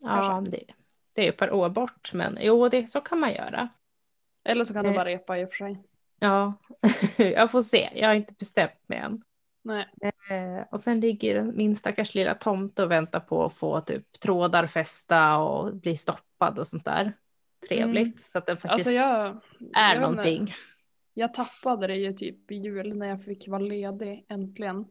[0.00, 0.50] Ja, Kanske.
[0.50, 0.64] det,
[1.12, 3.68] det är ett par år bort, men jo, det, så kan man göra.
[4.44, 4.98] Eller så kan du Nej.
[4.98, 5.82] bara repa i och för sig.
[6.20, 6.52] Ja,
[7.16, 7.90] jag får se.
[7.94, 9.22] Jag har inte bestämt mig än.
[9.64, 9.86] Nej.
[10.02, 14.66] Eh, och sen ligger min stackars lilla tomte och väntar på att få typ trådar
[14.66, 17.12] fästa och bli stoppad och sånt där.
[17.68, 18.06] Trevligt.
[18.06, 18.18] Mm.
[18.18, 19.40] Så att den faktiskt Alltså jag,
[19.74, 20.08] är jag vet inte.
[20.08, 20.54] någonting.
[21.14, 24.86] jag tappade det ju typ i jul när jag fick vara ledig äntligen.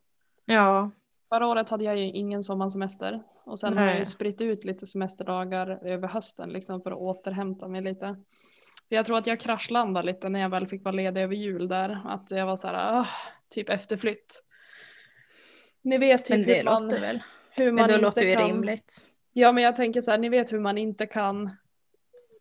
[0.46, 0.92] Ja,
[1.30, 4.06] Förra året hade jag ju ingen sommarsemester och sen har jag ju Nej.
[4.06, 8.16] spritt ut lite semesterdagar över hösten liksom för att återhämta mig lite.
[8.90, 12.02] Jag tror att jag kraschlandade lite när jag väl fick vara ledig över jul där.
[12.06, 13.08] Att jag var så här,
[13.50, 14.44] typ efterflytt.
[15.82, 17.24] Ni vet typ men det hur man, låter väl.
[17.52, 18.48] hur man Men då inte låter kan...
[18.48, 19.08] rimligt.
[19.34, 21.50] Ja men jag tänker så här, ni vet hur man inte kan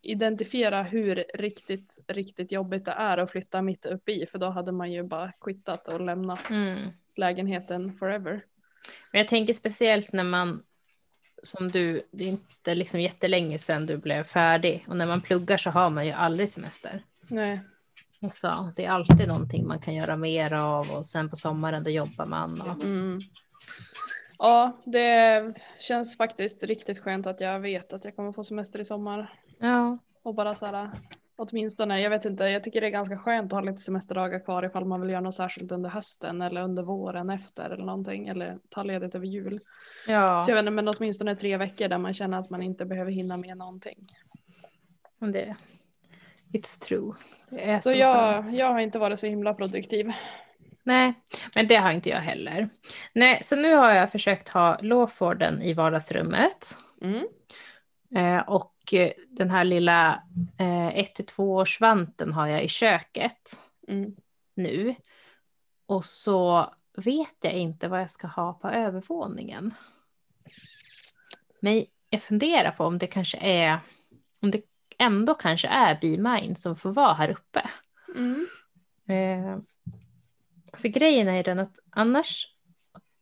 [0.03, 4.71] identifiera hur riktigt, riktigt jobbigt det är att flytta mitt upp i för då hade
[4.71, 6.89] man ju bara quittat och lämnat Mm.
[7.15, 8.41] lägenheten forever.
[9.11, 10.63] Men jag tänker speciellt när man,
[11.43, 14.85] som du, det är inte liksom jättelänge sedan du blev färdig.
[14.87, 17.03] Och när man pluggar så har man ju aldrig semester.
[17.27, 17.59] Nej.
[18.23, 21.89] Alltså, det är alltid någonting man kan göra mer av och sen på sommaren då
[21.89, 22.61] jobbar man.
[22.61, 22.83] Och...
[22.83, 23.19] Mm.
[24.37, 25.43] Ja, det
[25.79, 29.33] känns faktiskt riktigt skönt att jag vet att jag kommer få semester i sommar.
[29.59, 30.91] Ja, Och bara så här,
[31.35, 34.65] åtminstone, jag vet inte, jag tycker det är ganska skönt att ha lite semesterdagar kvar
[34.65, 38.59] ifall man vill göra något särskilt under hösten eller under våren efter eller någonting eller
[38.69, 39.59] ta ledigt över jul.
[40.07, 40.41] ja.
[40.41, 43.11] Så jag vet inte, men åtminstone tre veckor där man känner att man inte behöver
[43.11, 44.07] hinna med någonting.
[45.19, 45.55] det,
[46.53, 47.13] it's true.
[47.51, 48.53] Så, så, jag, skönt.
[48.53, 50.11] jag har inte varit så himla produktiv.
[50.83, 51.13] Nej,
[51.55, 52.69] men det har inte jag heller.
[53.13, 56.77] Nej, så nu har jag försökt ha Lawforden i vardagsrummet.
[57.01, 57.27] Mm.
[58.15, 60.23] Eh, och eh, den här lilla
[60.59, 64.15] eh, 1-2 års vanten har jag i köket Mm.
[64.55, 64.95] nu.
[65.85, 69.73] Och så vet jag inte vad jag ska ha på övervåningen.
[71.59, 73.79] Men jag funderar på om det kanske är,
[74.41, 74.61] om det
[75.01, 77.69] ändå kanske är Be Mine som får vara här uppe.
[78.15, 78.47] Mm.
[79.07, 79.57] Eh,
[80.73, 82.47] för grejen är ju den att annars,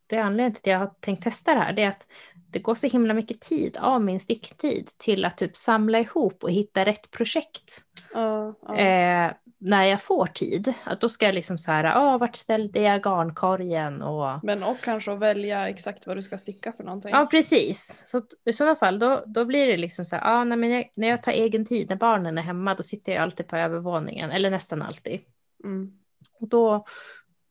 [0.07, 2.07] det är anledningen till att jag har tänkt testa det här, det är att
[2.51, 6.51] det går så himla mycket tid av min sticktid till att typ samla ihop och
[6.51, 7.85] hitta rätt projekt.
[8.13, 8.75] Ja, ja.
[8.75, 12.81] Eh, när jag får tid, att då ska jag liksom så här, ah, vart ställde
[12.81, 17.11] jag garnkorgen och Men och kanske att välja exakt vad du ska sticka för någonting.
[17.11, 18.03] Ja, precis.
[18.07, 20.91] Så i sådana fall då, då blir det liksom så här, ah, nej, men jag,
[20.95, 24.31] när jag tar egen tid, när barnen är hemma, då sitter jag alltid på övervåningen,
[24.31, 25.19] eller nästan alltid.
[25.63, 25.91] Mm.
[26.39, 26.85] Och då,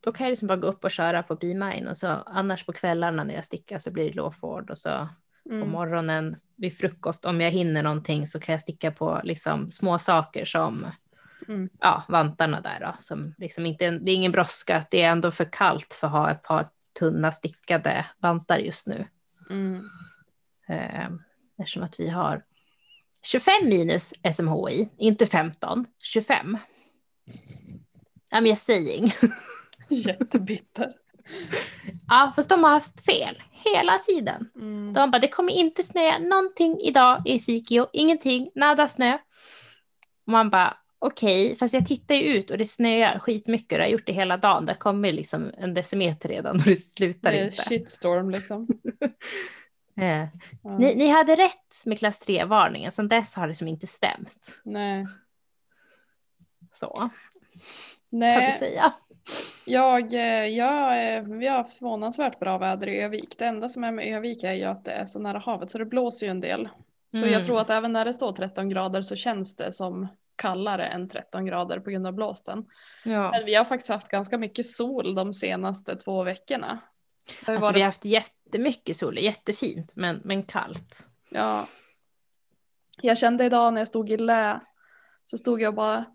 [0.03, 2.73] då kan jag liksom bara gå upp och köra på Be och så annars på
[2.73, 5.09] kvällarna när jag stickar så blir det Lawford och så
[5.49, 5.69] på Mm.
[5.69, 10.45] morgonen vid frukost om jag hinner någonting så kan jag sticka på liksom små saker
[10.45, 10.87] som
[11.47, 11.69] Mm.
[11.79, 15.49] ja, vantarna där då, som liksom inte, det är ingen brådska, det är ändå för
[15.51, 19.07] kallt för att ha ett par tunna stickade vantar just nu.
[19.49, 19.81] Mm.
[20.67, 21.09] Eh,
[21.59, 22.43] eftersom att vi har
[23.23, 26.57] 25 minus SMHI, inte 15, 25.
[28.31, 29.11] I'm just saying.
[29.89, 30.93] Jättebitter.
[32.07, 34.49] ja, fast de har haft fel hela tiden.
[34.55, 34.93] Mm.
[34.93, 39.13] De bara, det kommer inte snöa någonting idag i Sikio, ingenting, nada snö.
[40.25, 43.85] Och man bara, okej, fast jag tittar ju ut och det snöar skitmycket och jag
[43.85, 44.65] har gjort det hela dagen.
[44.65, 47.55] Det kommer liksom en decimeter redan och det slutar Det är inte.
[47.69, 48.67] shitstorm liksom.
[50.01, 50.27] Eh,
[50.63, 50.77] Ja.
[50.77, 54.59] ni, ni hade rätt med klass 3-varningen, sen dess har det som inte stämt.
[54.63, 55.07] Nej.
[56.73, 57.09] Så kan
[58.11, 58.93] vi Nej, säga.
[59.65, 63.35] Jag, eh, jag, eh, vi har förvånansvärt bra väder i Övik.
[63.37, 65.77] Det enda som är med Övik är ju att det är så nära havet så
[65.77, 66.69] det blåser ju en del.
[67.11, 67.31] Så Mm.
[67.33, 71.07] jag tror att även när det står 13 grader så känns det som kallare än
[71.07, 72.65] 13 grader på grund av blåsten.
[73.05, 73.31] Ja.
[73.31, 76.79] Men vi har faktiskt haft ganska mycket sol de senaste två veckorna.
[77.45, 81.07] Alltså, varit- vi har haft jättemycket sol, jättefint, men, men kallt.
[81.29, 81.67] Ja.
[83.01, 84.59] Jag kände idag när jag stod i lä
[85.25, 86.05] så stod jag och bara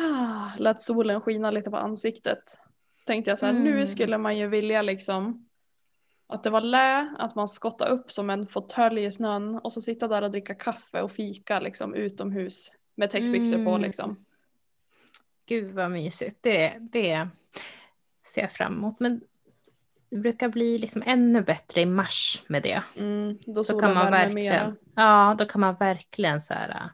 [0.00, 2.42] ah, lät solen skina lite på ansiktet.
[2.96, 3.64] Så tänkte jag så här, Mm.
[3.64, 5.48] nu skulle man ju vilja liksom
[6.26, 9.80] att det var lä, att man skottade upp som en fåtölj i snön och så
[9.80, 13.82] sitta där och dricka kaffe och fika liksom utomhus med täckbyxor på Mm.
[13.82, 14.24] liksom.
[15.46, 16.38] Gud vad mysigt.
[16.40, 17.28] Det, det
[18.26, 19.00] ser jag fram emot.
[19.00, 19.20] Men
[20.10, 22.82] det brukar bli liksom ännu bättre i mars med det.
[22.96, 24.10] Mm, då Då kan man mera.
[24.10, 26.90] verkligen, ja, då kan man verkligen så här,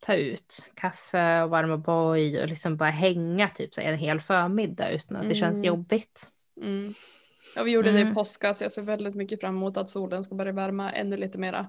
[0.00, 4.90] ta ut kaffe och varma boj och liksom bara hänga typ så en hel förmiddag
[4.90, 5.66] utan att det känns Mm.
[5.68, 6.30] jobbigt.
[6.62, 6.94] Mm.
[7.56, 8.14] Ja, vi gjorde det i Mm.
[8.14, 8.62] påskas.
[8.62, 11.66] Jag ser väldigt mycket fram emot att solen ska börja värma ännu lite mera.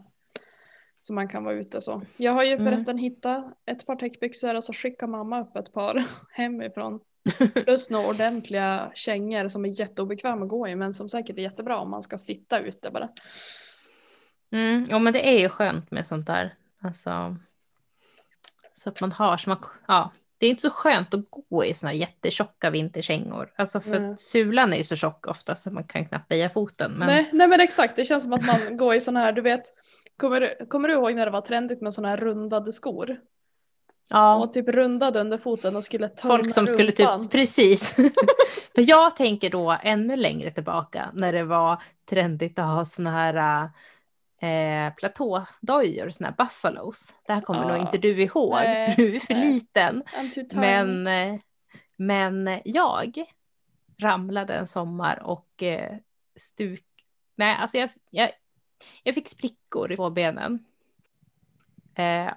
[0.99, 2.01] Så man kan vara ute så.
[2.17, 2.65] Jag har ju Mm.
[2.65, 6.99] förresten hittat ett par täckbyxor och så skickar mamma upp ett par hemifrån.
[7.53, 11.77] Plus några ordentliga kängor som är jätteobekväma att gå i men som säkert är jättebra
[11.77, 13.09] om man ska sitta ute bara.
[14.51, 16.53] Mm, ja men det är ju skönt med sånt där.
[16.81, 17.37] Alltså,
[18.83, 21.73] så att man har, så man, ja, det är inte så skönt att gå i
[21.73, 23.53] såna här jättetjocka vinterkängor.
[23.55, 26.91] Alltså för att sulan är ju så tjock oftast att man kan knappt böja foten.
[26.91, 29.41] Men, Nej, nej men exakt, det känns som att man går i såna här, du
[29.41, 29.63] vet,
[30.17, 33.17] kommer kommer du ihåg när det var trendigt med såna här rundade skor?
[34.11, 37.21] ja, Och typ rundade under foten och skulle tömma folk som skulle rumpan.
[37.21, 37.95] typ, precis.
[38.75, 43.69] för jag tänker då ännu längre tillbaka när det var trendigt att ha såna här
[44.41, 47.15] eh, platådojor, såna här buffalos.
[47.27, 47.67] Det här kommer Ja.
[47.67, 49.53] nog inte du ihåg, Nej, för du är för nej.
[49.53, 50.03] liten.
[50.53, 51.39] Men, eh,
[51.97, 53.23] men jag
[53.99, 55.97] ramlade en sommar och eh,
[56.39, 56.85] stuk...
[57.35, 58.31] Nej, alltså jag, jag,
[59.03, 60.65] jag fick sprickor i två benen.
[61.95, 62.33] Eh,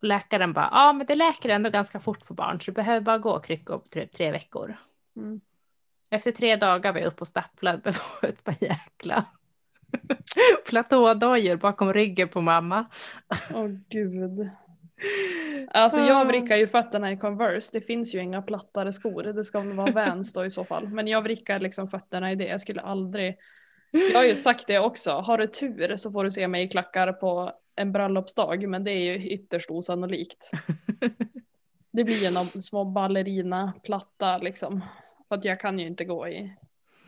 [0.00, 3.00] och läkaren bara, ja men det läker ändå ganska fort på barn så du behöver
[3.00, 4.76] bara gå kryckor på tre, tre veckor.
[5.16, 5.40] Mm.
[6.10, 9.24] Efter tre dagar var jag uppe och stapplade på ett par jäkla
[10.66, 12.84] platådojor bakom ryggen på mamma.
[13.54, 14.50] Åh gud.
[15.70, 17.70] Alltså jag vrickar ju fötterna i Converse.
[17.72, 19.22] Det finns ju inga plattare skor.
[19.22, 20.88] Det ska väl vara Vans då i så fall.
[20.88, 22.44] Men jag vrickar liksom fötterna i det.
[22.46, 23.36] Jag skulle aldrig.
[23.90, 25.10] Jag har ju sagt det också.
[25.10, 28.68] Har du tur så får du se mig i klackar på en bröllopsdag.
[28.68, 30.50] Men det är ju ytterst osannolikt.
[31.94, 34.84] Det blir ju någon små ballerina platta liksom.
[35.28, 36.56] För att jag kan ju inte gå i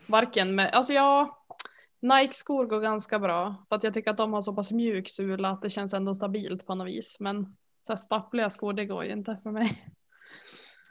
[0.06, 1.34] varken med, alltså jag
[2.04, 5.48] Nike-skor går ganska bra för att jag tycker att de har så pass mjuk sula
[5.48, 7.20] att det känns ändå stabilt på något vis.
[7.20, 9.70] Men så här stappliga skor det går ju inte för mig.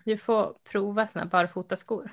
[0.05, 2.11] Du får prova här barfotaskor.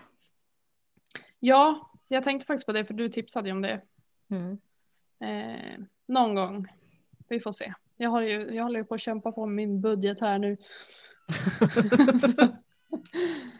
[1.38, 3.80] Ja, jag tänkte faktiskt på det för du tipsade ju om det.
[4.30, 4.58] Mm.
[5.20, 6.66] Eh, någon gång.
[7.28, 7.74] Vi får se.
[7.96, 10.56] Jag håller ju jag håller ju på att kämpa på min budget här nu.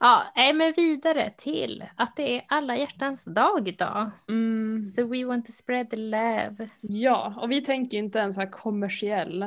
[0.00, 0.22] ja.
[0.54, 4.10] Men vidare till att det är alla hjärtans dag idag.
[4.28, 6.68] Mm, So we want to spread the love.
[6.80, 9.42] ja, och vi tänker inte en så här kommersiell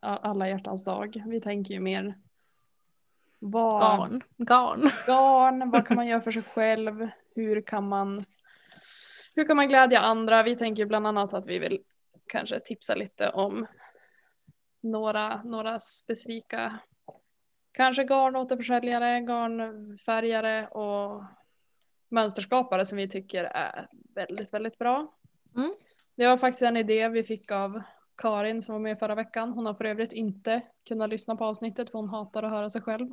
[0.00, 1.22] alla hjärtans dag.
[1.26, 2.14] Vi tänker ju mer
[3.38, 4.22] Vad, Garn.
[4.36, 4.90] Garn.
[5.06, 7.08] garn, vad kan man göra för sig själv?
[7.34, 8.24] Hur kan man,
[9.34, 10.42] hur kan man glädja andra?
[10.42, 11.78] Vi tänker bland annat att vi vill
[12.32, 13.66] kanske tipsa lite om
[14.82, 16.78] några, några specifika,
[17.72, 21.24] kanske garnåterförsäljare, garnfärgare och
[22.10, 25.14] mönsterskapare som vi tycker är väldigt, väldigt bra.
[25.56, 25.70] Mm.
[26.16, 27.82] Det var faktiskt en idé vi fick av
[28.22, 29.52] Karin som var med förra veckan.
[29.52, 32.82] Hon har för övrigt inte kunnat lyssna på avsnittet för hon hatar att höra sig
[32.82, 33.08] själv.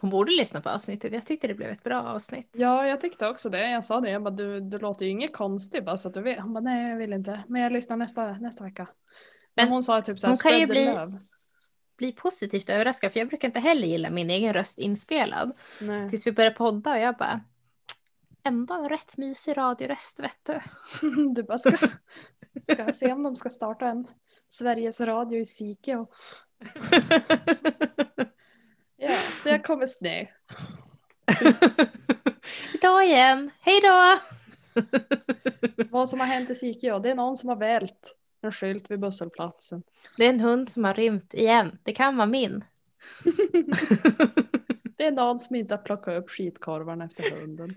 [0.00, 1.12] Hon borde lyssna på avsnittet.
[1.12, 2.50] Jag tyckte det blev ett bra avsnitt.
[2.54, 3.70] Ja, jag tyckte också det.
[3.70, 4.10] Jag sa det.
[4.10, 6.40] Jag bara, du, du låter ju inget konstig bara så att du vet.
[6.40, 7.44] Hon bara, nej jag vill inte.
[7.48, 8.88] Men jag lyssnar nästa, nästa vecka.
[9.54, 11.12] Men, Men hon sa typ så här, hon kan ju bli- love.
[11.96, 15.52] Bli positivt överraskad för jag brukar inte heller gilla min egen röst inspelad.
[15.80, 16.10] Nej.
[16.10, 17.40] Tills vi började podda och jag bara
[18.44, 20.60] ändå en rätt mysig radioröst vet du.
[21.34, 21.88] Du bara ska,
[22.62, 24.06] ska se om de ska starta en
[24.48, 25.98] Sveriges Radio i Sike.
[28.98, 30.26] Ja, det kommer snö.
[32.74, 33.50] Idag igen.
[33.60, 34.18] Hej då!
[35.90, 39.00] Vad som har hänt i Sike, det är någon som har vält en skylt vid
[39.00, 39.82] busshållplatsen.
[40.16, 41.78] Det är en hund som har rymt igen.
[41.82, 42.64] Det kan vara min.
[44.96, 47.74] Det är någon som inte har plockat upp skitkorvarna efter hunden.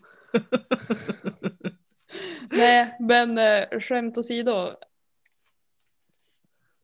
[2.50, 4.72] Nej, men eh, skämt åsido.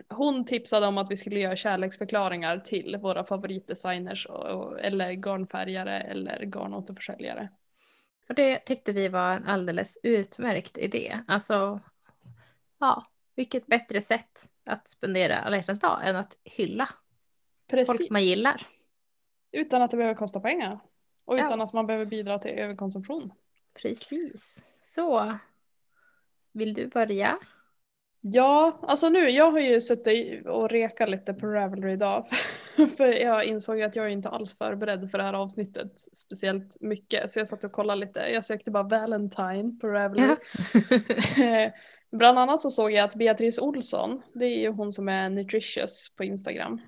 [0.10, 6.02] Hon tipsade om att vi skulle göra kärleksförklaringar till våra favoritdesigners och, och, eller garnfärgare
[6.02, 7.50] eller garnåterförsäljare.
[8.30, 11.19] Och det tyckte vi var en alldeles utmärkt idé.
[11.28, 11.80] Alltså,
[12.80, 16.89] ja, vilket bättre sätt att spendera alla hjärtans dag än att hylla
[17.69, 17.98] Precis.
[17.98, 18.67] folk man gillar.
[19.52, 20.80] Utan att det behöver kosta pengar.
[21.26, 21.45] Och Ja.
[21.45, 23.34] utan att man behöver bidra till överkonsumtion.
[23.74, 24.65] Precis.
[24.82, 25.38] Så,
[26.52, 27.39] vill du börja?
[28.28, 32.26] Ja, alltså nu, jag har ju suttit och rekat lite på Ravelry idag.
[32.98, 37.30] för jag insåg att jag är inte alls förberedd för det här avsnittet speciellt mycket.
[37.30, 38.20] Så jag satt och kollade lite.
[38.20, 40.36] Jag sökte bara Valentine på Ravelry.
[42.12, 46.16] Bland annat så såg jag att Beatrice Olsson, det är ju hon som är nutritious
[46.18, 46.82] på Instagram.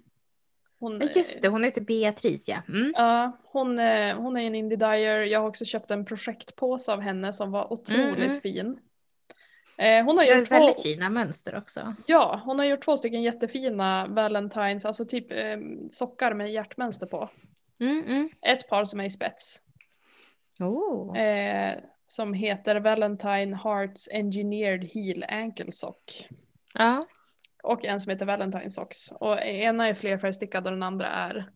[0.79, 2.57] Hon, Ja, Just det, hon heter Beatrice ja.
[2.69, 2.93] Mm.
[2.95, 5.19] Ja, hon, är- hon är en indie dyer.
[5.21, 8.33] Jag har också köpt en projektpåse av henne som var otroligt Mm, mm.
[8.33, 8.79] fin.
[9.77, 11.95] Eh, hon har Det är gjort två, väldigt fina mönster också.
[12.05, 15.57] ja, hon har gjort två stycken jättefina Valentines, alltså typ eh,
[15.91, 17.29] sockar med hjärtmönster på.
[17.79, 18.29] Mm, mm.
[18.41, 19.61] Ett par som är i spets.
[20.59, 21.17] Oh.
[21.17, 26.27] Eh, som heter Valentine Hearts Engineered Heel Ankle Sock.
[26.73, 27.05] Ja.
[27.63, 29.11] Och en som heter Valentine Socks.
[29.11, 31.49] Och ena är flerfärgstickad och den andra är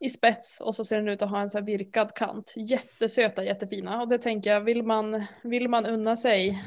[0.00, 2.54] i spets och så ser den ut att ha en så här virkad kant.
[2.56, 4.02] Jättesöta, jättefina.
[4.02, 6.58] Och det tänker jag, vill man, vill man unna sig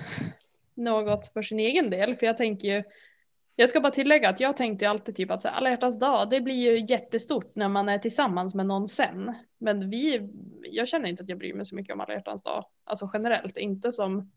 [0.76, 2.16] något för sin egen del?
[2.16, 2.84] För jag tänker ju,
[3.56, 6.00] jag ska bara tillägga att jag tänkte ju alltid typ att så här, alla hjärtans
[6.00, 9.34] dag, det blir ju jättestort när man är tillsammans med någon sen.
[9.58, 10.30] Men vi,
[10.62, 12.66] jag känner inte att jag bryr mig så mycket om alla hjärtans dag.
[12.84, 14.32] Alltså generellt, inte som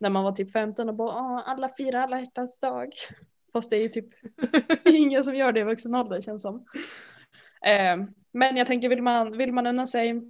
[0.00, 2.88] när man var typ 15 och bara "Åh, alla firar alla hjärtans dag.
[3.52, 4.08] Fast det är ju typ
[4.84, 6.64] ingen som gör det i vuxen ålder känns som.
[7.66, 7.96] Eh,
[8.32, 10.22] men jag tänker vill man, vill man unna sig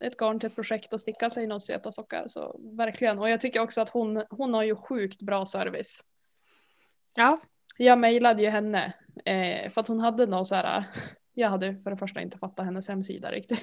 [0.00, 3.18] ett garn till ett projekt och sticka sig några söta sockar så verkligen.
[3.18, 6.00] Och jag tycker också att hon, hon har ju sjukt bra service.
[7.14, 7.40] ja.
[7.80, 10.84] Jag mejlade ju henne eh, för att hon hade någon så här.
[11.34, 13.62] Jag hade för det första inte fattat hennes hemsida riktigt.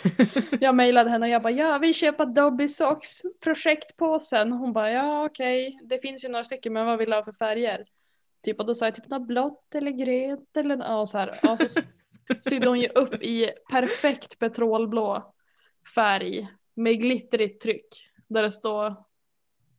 [0.60, 4.52] jag mejlade henne och jag bara jag vill köpa Dobby Socks projektpåsen.
[4.52, 7.32] Hon bara ja okej det finns ju några stycken men vad vill du ha för
[7.32, 7.84] färger?
[8.42, 11.32] Typ och då sa jag typ något blått eller grönt eller ja, så här.
[11.42, 11.80] Ja, så
[12.40, 15.34] sydde hon ju upp i perfekt petrolblå
[15.94, 17.88] färg med glittrigt tryck
[18.28, 18.94] där det står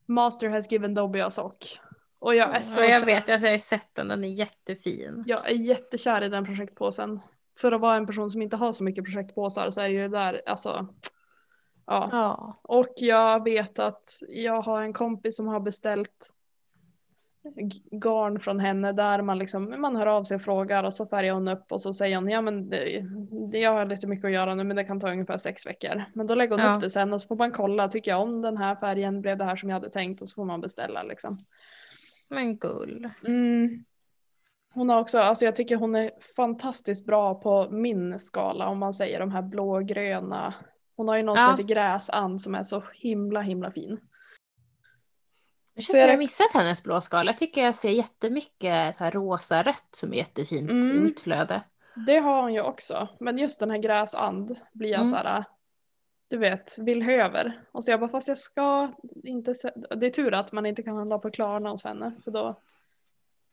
[0.06, 1.80] Master has given Dobby a sock.
[2.20, 3.06] Och jag är så ja, jag kär.
[3.06, 5.24] vet, alltså, jag har sett den, den är jättefin.
[5.28, 7.20] Jag är jättekär i den projektpåsen.
[7.60, 10.02] För att vara en person som inte har så mycket projektpåsar så är det ju
[10.02, 10.88] det där, alltså.
[11.86, 12.10] Ja.
[12.12, 12.60] Ja.
[12.64, 16.34] Och jag vet att jag har en kompis som har beställt
[17.92, 21.34] garn från henne där man liksom, man hör av sig och frågar och så färgar
[21.34, 23.06] hon upp och så säger hon ja men det,
[23.52, 26.04] det, jag har lite mycket att göra nu men det kan ta ungefär sex veckor.
[26.14, 26.76] Men då lägger hon Ja.
[26.76, 29.38] upp det sen och så får man kolla, tycker jag om den här färgen, blev
[29.38, 31.38] det här som jag hade tänkt och så får man beställa liksom.
[32.30, 33.10] Men gull.
[33.28, 33.84] Mm.
[34.74, 38.94] Hon har också, alltså jag tycker hon är fantastiskt bra på min skala om man
[38.94, 40.54] säger de här blågröna.
[40.96, 41.52] Hon har ju någon som Ja.
[41.52, 43.98] heter gräsand som är så himla himla fin.
[45.78, 47.32] Det känns som jag har missat hennes blåskala.
[47.32, 51.04] Jag tycker jag ser jättemycket så här rosa-rött som är jättefint i Mm.
[51.04, 51.62] mitt flöde.
[52.08, 53.08] Det har hon ju också.
[53.20, 55.10] Men just den här gräsand blir jag Mm.
[55.10, 55.44] så här,
[56.30, 57.62] du vet, vill höver.
[57.72, 58.92] Och så jag bara, fast jag ska
[59.24, 59.54] inte,
[59.98, 62.12] det är tur att man inte kan handla på Klarna hos henne.
[62.24, 62.60] För då,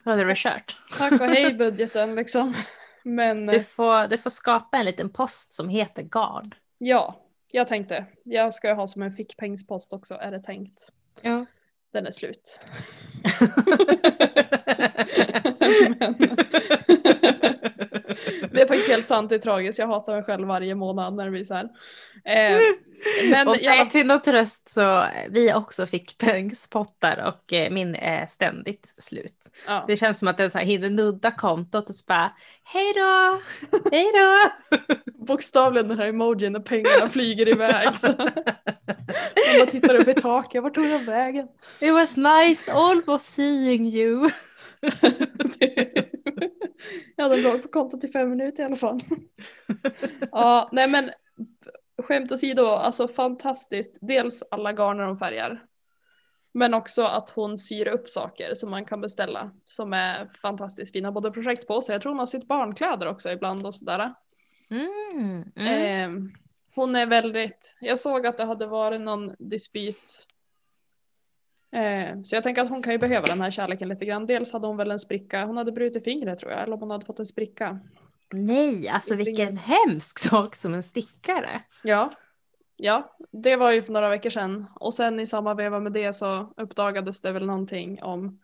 [0.05, 0.77] Då hade det varit kört.
[0.99, 2.55] tack och hej budgeten liksom.
[3.03, 6.57] Men Du får, du får skapa en liten post som heter Gard.
[6.79, 7.20] ja,
[7.53, 8.07] jag tänkte.
[8.25, 10.93] Jag ska ha som en fickpengspost också är det tänkt.
[11.22, 11.47] Ja.
[11.95, 12.61] Den är slut.
[18.51, 19.78] Det är faktiskt helt sant, det är tragiskt.
[19.78, 21.64] Jag hatar mig själv varje månad när det blir så här.
[22.24, 22.61] Eh,
[23.30, 28.26] men och jag, till något tröst så vi också fick pengspottar och eh, min är
[28.26, 29.51] ständigt slut.
[29.66, 29.84] ja.
[29.88, 32.32] Det känns som att den så här hinner nudda kontot och så bara
[32.64, 33.40] hej då,
[33.90, 34.51] hej då.
[35.27, 37.97] bokstavligen den här emojin när pengarna flyger iväg.
[37.97, 38.12] Så.
[39.59, 41.49] Man tittar upp i taket, vart tog jag vägen?
[41.81, 44.31] It was nice almost seeing you.
[47.16, 49.01] jag hade låg på kontot i fem minuter i alla fall.
[50.33, 51.11] ja, nej men
[52.03, 53.99] skämt åsido, alltså fantastiskt.
[54.01, 55.62] Dels alla garner de färgar.
[56.55, 61.12] Men också att hon syr upp saker som man kan beställa som är fantastiskt fina.
[61.12, 64.14] Både projekt på sig, jag tror hon har sytt barnkläder också ibland och sådär.
[64.71, 66.27] Mm, mm.
[66.27, 66.33] Eh,
[66.75, 70.27] hon är väldigt, jag såg att det hade varit någon dispyt.
[71.73, 74.27] Eh, så jag tänker att hon kan ju behöva den här kärleken lite grann.
[74.27, 76.91] Dels hade hon väl en spricka, hon hade brutit fingret tror jag, eller om hon
[76.91, 77.81] hade fått en spricka.
[78.33, 81.62] Nej, alltså vilken hemsk sak som en stickare.
[81.83, 82.11] Ja,
[82.77, 84.67] ja, det var ju för några veckor sedan.
[84.75, 88.41] Och sen i samma veva med det så uppdagades det väl någonting om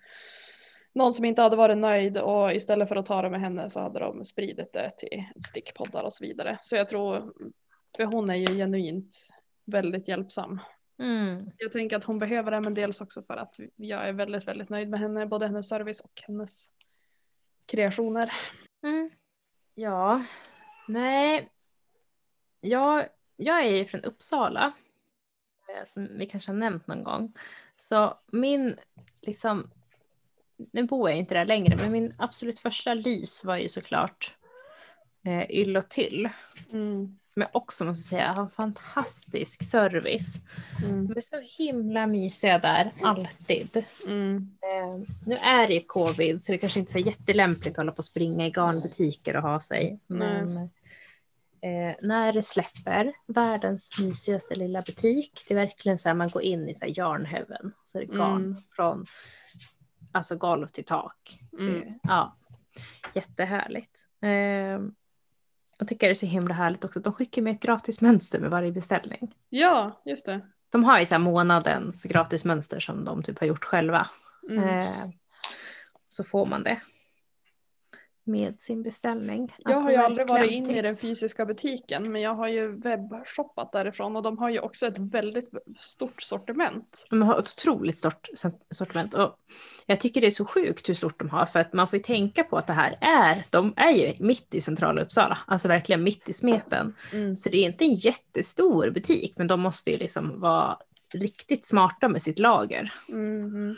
[0.92, 3.80] någon som inte hade varit nöjd och istället för att ta det med henne så
[3.80, 6.58] hade de spridit det till stickpoddar och så vidare.
[6.60, 7.32] Så jag tror,
[7.96, 9.16] för hon är ju genuint
[9.64, 10.58] väldigt hjälpsam.
[10.98, 11.50] Mm.
[11.56, 14.70] Jag tänker att hon behöver det men dels också för att jag är väldigt, väldigt
[14.70, 16.72] nöjd med henne, både hennes service och hennes
[17.66, 18.30] kreationer.
[18.82, 19.10] Mm.
[19.74, 20.24] Ja,
[20.88, 21.48] nej.
[22.60, 24.72] Jag, jag är ju från Uppsala.
[25.68, 27.34] eh, Som vi kanske har nämnt någon gång.
[27.76, 28.76] Så min,
[29.20, 29.70] liksom,
[30.72, 34.34] nu bor jag inte där längre, men min absolut första lys var ju såklart
[35.26, 36.28] eh, Yll och Tyll.
[36.72, 37.18] Mm.
[37.26, 40.40] Som jag också måste säga har en fantastisk service.
[40.84, 41.06] Mm.
[41.06, 43.84] De är så himla mysiga där, alltid.
[44.06, 44.50] Mm.
[44.62, 47.92] Eh, nu är det ju covid så det kanske inte är så jättelämpligt att hålla
[47.92, 50.00] på och springa i garnbutiker och ha sig.
[50.06, 50.56] Men
[51.62, 55.44] eh, när det släpper, världens mysigaste lilla butik.
[55.48, 57.72] Det är verkligen så här man går in i så här yarnheaven.
[57.84, 58.56] Så är det garn Mm.
[58.76, 59.06] från
[60.12, 61.40] alltså golv till tak.
[61.58, 61.72] Mm.
[61.72, 62.36] Det, ja,
[63.14, 64.06] jättehärligt.
[64.22, 64.80] Eh,
[65.78, 67.00] jag tycker det är så himla härligt också.
[67.00, 69.34] De skickar med ett gratis mönster med varje beställning.
[69.48, 70.40] Ja, just det.
[70.70, 74.06] De har ju så här månadens gratismönster som de typ har gjort själva.
[74.50, 74.68] Mm.
[74.68, 75.10] Eh,
[76.08, 76.80] så får man det.
[78.30, 79.54] Med sin beställning.
[79.58, 83.72] Jag har ju aldrig varit inne i den fysiska butiken men jag har ju webbshoppat
[83.72, 87.06] därifrån och de har ju också ett väldigt stort sortiment.
[87.10, 88.28] De har ett otroligt stort
[88.70, 89.36] sortiment och
[89.86, 92.02] jag tycker det är så sjukt hur stort de har för att man får ju
[92.02, 96.02] tänka på att det här är, de är ju mitt i centrala Uppsala, alltså verkligen
[96.02, 96.94] mitt i smeten.
[97.12, 97.36] Mm.
[97.36, 100.78] Så det är inte en jättestor butik men de måste ju liksom vara
[101.14, 102.92] riktigt smarta med sitt lager.
[103.08, 103.76] Mm.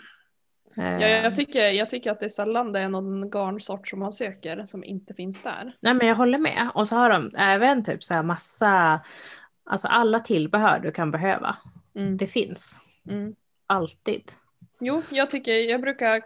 [0.76, 4.12] Ja, jag, tycker, jag tycker att det är sällan det är någon garnsort som man
[4.12, 5.76] söker som inte finns där.
[5.80, 6.70] Nej men jag håller med.
[6.74, 9.00] Och så har de även typ så här massa,
[9.64, 11.56] alltså alla tillbehör du kan behöva.
[11.94, 12.16] Mm.
[12.16, 12.76] Det finns
[13.08, 13.34] Mm.
[13.66, 14.22] alltid.
[14.80, 16.22] Jo, jag tycker, jag brukar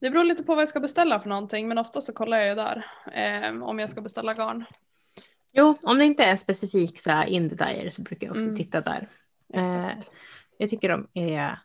[0.00, 2.48] det beror lite på vad jag ska beställa för någonting men ofta så kollar jag
[2.48, 4.64] ju där eh, om jag ska beställa garn.
[5.52, 8.56] Jo, om det inte är en specifik så här indie så brukar jag också Mm.
[8.56, 9.08] titta där.
[9.54, 9.88] Eh.
[10.58, 11.58] Jag tycker de är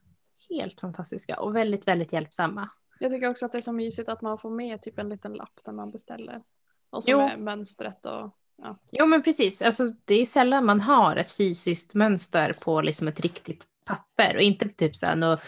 [0.51, 2.69] helt fantastiska och väldigt, väldigt hjälpsamma.
[2.99, 5.33] Jag tycker också att det är så mysigt att man får med typ en liten
[5.33, 6.41] lapp när man beställer.
[6.89, 7.17] Och så Jo.
[7.17, 8.77] med mönstret och ja.
[8.91, 13.19] Jo men precis, alltså, det är sällan man har ett fysiskt mönster på liksom ett
[13.19, 15.39] riktigt papper och inte typ så här något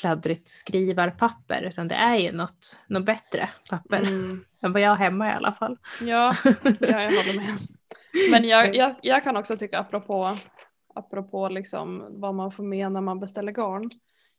[0.00, 4.44] pladdrigt skrivarpapper utan det är ju något, något bättre papper Mm.
[4.62, 5.78] än vad jag har hemma i alla fall.
[6.00, 7.58] Ja, ja, jag håller med.
[8.30, 10.36] Men jag, jag, jag kan också tycka apropå,
[10.94, 13.90] apropå liksom vad man får med när man beställer garn.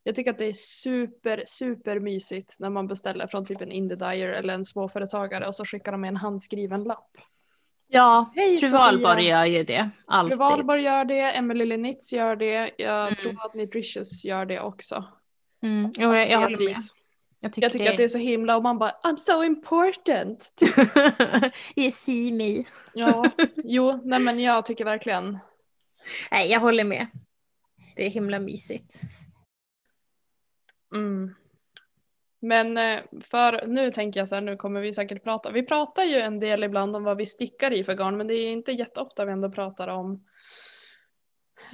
[0.04, 3.96] Jag tycker att det är super, super mysigt när man beställer från typ en indie
[3.98, 7.18] dyer eller en småföretagare och så skickar de med en handskriven lapp.
[7.88, 8.80] Ja, Hej, fru Sofia.
[8.80, 10.32] Valborg gör ju det, alltid.
[10.32, 13.16] Fru Valborg gör det, Emily Linitz gör det, jag Mm.
[13.16, 15.04] tror att Nutritious gör det också.
[15.64, 15.92] Mm.
[16.00, 16.76] Jo, Alltså, jag, jag håller med.
[17.40, 20.54] Jag tycker, Jag tycker att det är så himla och man bara I'm so important.
[21.76, 22.64] you see me.
[22.94, 25.40] Ja, jo, nej men jag tycker verkligen
[26.32, 27.08] Nej, jag håller med.
[27.96, 29.02] Det är himla mysigt.
[30.94, 31.36] Mm.
[32.40, 35.52] Men eh, för nu tänker jag så här, nu kommer vi säkert prata.
[35.52, 38.34] Vi pratar ju en del ibland om vad vi stickar i för garn, men det
[38.34, 40.24] är inte jätteofta vi ändå pratar om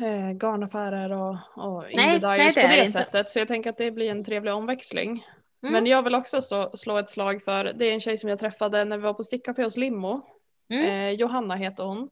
[0.01, 2.91] eh, garnaffärer och, och nej, det på det det inte.
[2.91, 3.29] sättet.
[3.29, 5.23] Så jag tänker att det blir en trevlig omväxling.
[5.63, 5.73] Mm.
[5.73, 8.39] Men jag vill också så, slå ett slag för, det är en tjej som jag
[8.39, 10.21] träffade när vi var på stickcafé hos Limmo.
[10.69, 10.85] Mm.
[10.85, 12.09] Eh, Johanna heter hon.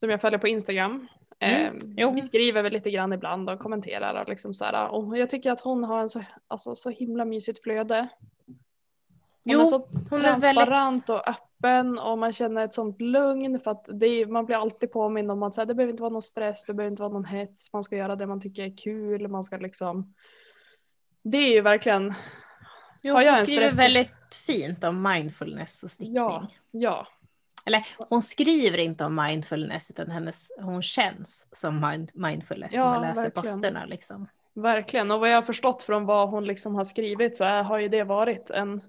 [0.00, 1.08] Som jag följer på Instagram.
[1.40, 1.94] Mm.
[1.96, 2.10] Jo.
[2.14, 4.88] Vi skriver väl lite grann ibland och kommenterar och liksom så här.
[4.88, 8.08] Och jag tycker att hon har en så, alltså, så himla mysigt flöde.
[8.46, 13.60] Hon Jo, är så hon är transparent och öppen och man känner ett sånt lugn
[13.60, 16.12] för att det man blir alltid påmind om att så här, det behöver inte vara
[16.12, 18.76] någon stress, det behöver inte vara någon hets, man ska göra det man tycker är
[18.76, 20.14] kul, man ska liksom
[21.22, 22.10] Det är ju verkligen
[23.02, 26.16] Jo, Har jag hon en skriver stress- väldigt fint om mindfulness och stickning.
[26.16, 27.06] Ja, ja,
[27.66, 32.90] Eller hon skriver inte om mindfulness utan hennes, hon känns som mind, mindfulness Ja, när
[32.90, 33.42] man läser verkligen.
[33.42, 33.84] posterna.
[33.84, 34.28] Liksom.
[34.54, 35.10] verkligen.
[35.10, 37.88] Och vad jag har förstått från vad hon liksom har skrivit så är, har ju
[37.88, 38.80] det varit en,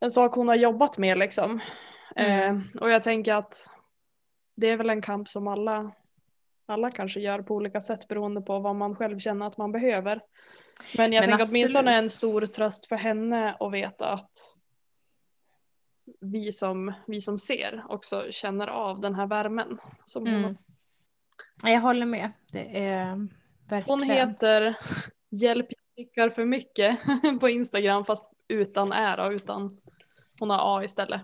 [0.00, 1.60] en sak hon har jobbat med liksom.
[2.16, 2.56] Mm.
[2.56, 3.56] Eh, och jag tänker att
[4.56, 5.92] det är väl en kamp som alla,
[6.66, 10.20] alla kanske gör på olika sätt beroende på vad man själv känner att man behöver.
[10.96, 12.02] Men jag Men tänker åtminstone absolut.
[12.02, 14.30] en stor tröst för henne att veta att
[16.20, 19.78] vi som, vi som ser också känner av den här värmen.
[20.04, 20.56] Som hon, Mm.
[21.62, 22.32] Ja, Jag håller med.
[22.52, 23.28] Det är
[23.68, 24.00] verkligen.
[24.00, 24.76] hon heter
[25.30, 26.98] Hjälp jag stickar för mycket
[27.40, 29.80] på Instagram fast utan ära utan
[30.38, 31.20] hon har A istället.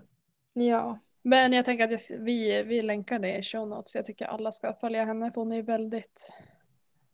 [0.52, 0.98] Ja.
[1.22, 3.94] Men jag tänker att jag, vi, vi länkar det i show notes.
[3.94, 6.32] Jag tycker alla ska följa henne för hon är väldigt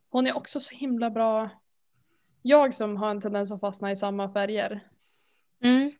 [0.09, 1.49] Hon är också så himla bra.
[2.41, 4.87] Jag som har en tendens att fastna i samma färger.
[5.63, 5.91] Mm.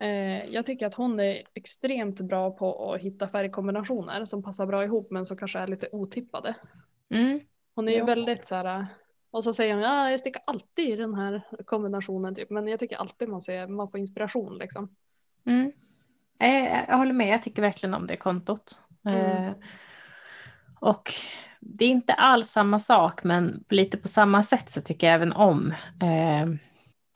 [0.00, 4.84] Eh, jag tycker att hon är extremt bra på att hitta färgkombinationer som passar bra
[4.84, 6.54] ihop men som kanske är lite otippade.
[7.14, 7.40] Mm.
[7.74, 8.04] Hon är ju Ja.
[8.04, 8.86] väldigt så här.
[9.30, 12.50] Och så säger hon ja jag stickar alltid i den här kombinationen typ.
[12.50, 14.88] Men jag tycker alltid man, ser, man får inspiration liksom.
[15.46, 15.72] Mm.
[16.38, 18.82] Jag, jag håller med, jag tycker verkligen om det kontot.
[19.04, 19.20] Mm.
[19.20, 19.52] Eh,
[20.80, 21.10] och
[21.60, 25.32] det är inte alls samma sak, men lite på samma sätt så tycker jag även
[25.32, 26.46] om eh,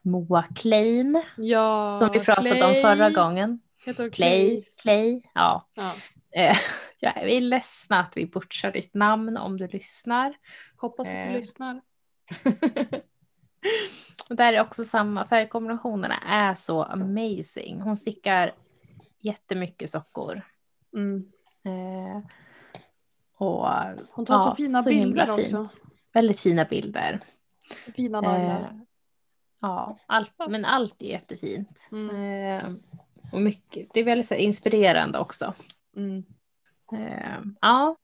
[0.03, 2.83] Moa Klein, Ja, som vi pratade om Clay.
[2.83, 3.61] förra gången.
[3.87, 4.63] Heter Clay?
[4.83, 5.69] Clay, ja.
[5.75, 5.93] Ja.
[6.37, 6.57] Eh,
[6.99, 10.35] jag är ledsen att vi butchar ditt namn om du lyssnar.
[10.77, 11.35] Hoppas att du Eh.
[11.37, 11.81] lyssnar.
[14.29, 17.81] och där är också samma, färgkombinationerna är så amazing.
[17.81, 18.55] Hon stickar
[19.21, 20.43] jättemycket sockor.
[20.97, 21.25] Mm.
[21.65, 22.23] Eh,
[23.39, 23.67] och,
[24.11, 25.57] Hon tar så fina himla bilder också.
[25.65, 25.83] fint.
[26.13, 27.21] Väldigt fina bilder.
[27.97, 28.61] Fina naglar.
[28.61, 28.69] Eh,
[29.61, 31.89] ja, allt, men allt är jättefint.
[31.93, 32.17] Mm.
[32.17, 32.73] Eh,
[33.33, 35.55] och mycket, det är väldigt så här, inspirerande också.
[35.97, 36.25] Mm.
[36.93, 37.97] Eh, ja,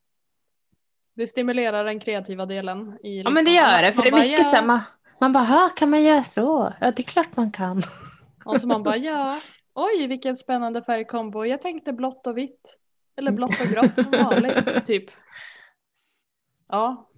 [1.14, 2.98] Det stimulerar den kreativa delen.
[3.02, 3.92] I ja, men det liksom- gör det.
[3.92, 4.58] För det är mycket ja.
[4.60, 4.80] här,
[5.20, 6.72] man, bara, "Ha, kan man göra så?
[6.80, 7.82] Ja, det är klart man kan.
[8.44, 9.40] Och så man bara ja,
[9.74, 11.44] oj vilken spännande färgkombo.
[11.44, 12.78] Jag tänkte blått och vitt.
[13.16, 15.04] Eller blått och grått som vanligt typ.
[16.68, 17.08] Ja.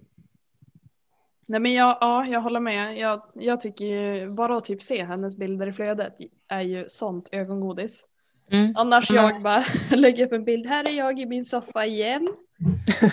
[1.49, 2.97] Nej men jag, ja, jag håller med.
[2.97, 6.13] Jag, jag tycker ju bara att typ se hennes bilder i flödet
[6.47, 8.07] är ju sånt ögongodis.
[8.51, 8.73] Mm.
[8.75, 9.23] Annars Mm.
[9.23, 9.63] jag bara
[9.97, 10.65] lägger upp en bild.
[10.67, 12.27] Här är jag i min soffa igen.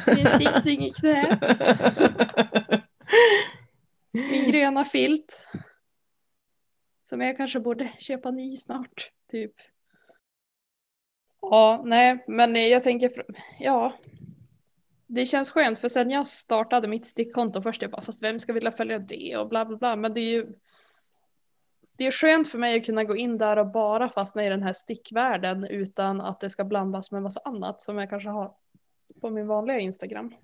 [0.06, 1.60] Min stickning i knät.
[4.12, 5.52] Min gröna filt.
[7.02, 9.10] Som jag kanske borde köpa ny snart.
[9.30, 9.52] Typ.
[11.40, 13.10] Ja, nej, men jag tänker,
[13.60, 13.92] ja.
[15.06, 18.52] Det känns skönt för sen jag startade mitt stickkonto först, jag bara fast vem ska
[18.52, 19.96] vilja följa det och bla bla bla.
[19.96, 20.46] Men det är ju
[21.98, 24.62] det är skönt för mig att kunna gå in där och bara fastna i den
[24.62, 28.52] här stickvärlden utan att det ska blandas med massa annat som jag kanske har
[29.20, 30.34] på min vanliga Instagram.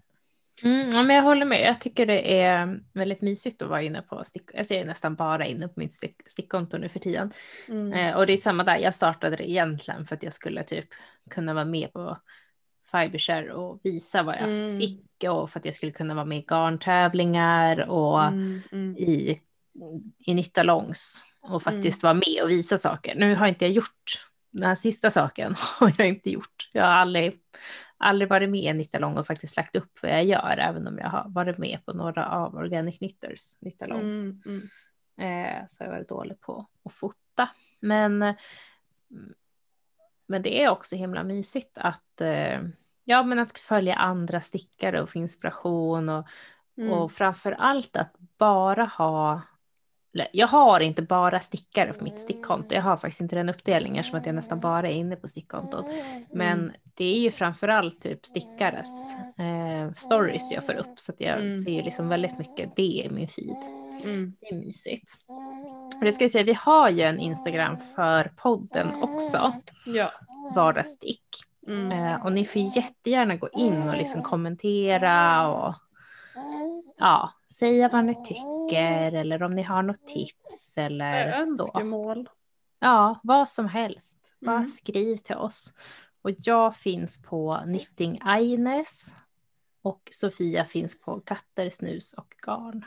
[0.62, 1.62] Mm, ja, men jag håller med.
[1.62, 4.54] Jag tycker det är väldigt mysigt att vara inne på stick.
[4.54, 7.32] Alltså jag är nästan bara inne på mitt stick, stickkonto nu för tiden.
[7.68, 7.92] Mm.
[7.92, 8.76] Eh, och det är samma där.
[8.76, 10.88] Jag startade det egentligen för att jag skulle typ
[11.30, 12.18] kunna vara med på
[12.92, 14.78] Fibershare och visa vad jag Mm.
[14.78, 18.96] fick och för att jag skulle kunna vara med i garntävlingar och Mm, mm.
[18.96, 19.38] i,
[20.18, 23.14] i Nittalongs och faktiskt vara med och visa saker.
[23.14, 26.70] Nu har inte jag gjort den här sista saken har jag inte gjort.
[26.72, 27.40] Jag har aldrig,
[27.96, 31.08] aldrig varit med i Nittalong och faktiskt lagt upp vad jag gör, även om jag
[31.08, 34.16] har varit med på några av Organic Knitters Nittalongs.
[34.16, 34.68] Mm, mm.
[35.20, 37.48] Eh, så jag har varit dålig på att fota.
[37.80, 38.34] Men, mm,
[40.26, 42.60] men det är också himla mysigt att, eh,
[43.04, 46.26] ja, men att följa andra stickare och få inspiration och,
[46.78, 46.92] Mm.
[46.92, 49.40] och framför allt att bara ha
[50.32, 52.74] jag har inte bara stickare på mitt stickkonto.
[52.74, 55.86] Jag har faktiskt inte den uppdelningen som att jag nästan bara är inne på stickkontot.
[56.30, 56.72] Men Mm.
[56.94, 61.62] det är ju framförallt typ stickares eh, stories jag får upp så att jag Mm.
[61.62, 63.56] ser ju liksom väldigt mycket det i min feed.
[64.04, 64.36] Mm.
[64.40, 65.12] Det är mysigt.
[65.98, 69.52] Och det ska jag säga, vi har ju en Instagram för podden också,
[69.86, 70.10] Ja.
[70.54, 71.24] vardagsstick.
[71.66, 71.92] Mm.
[71.92, 75.74] Eh, och ni får jättegärna gå in och liksom kommentera och
[76.98, 81.38] ja, säga vad ni tycker eller om ni har något tips eller så.
[81.40, 82.28] Önskemål.
[82.78, 84.18] Ja, vad som helst.
[84.40, 84.66] Bara Mm.
[84.66, 85.74] skriv till oss.
[86.22, 89.14] Och jag finns på Knitting Aines
[89.82, 92.84] och Sofia finns på Katter, snus och garn.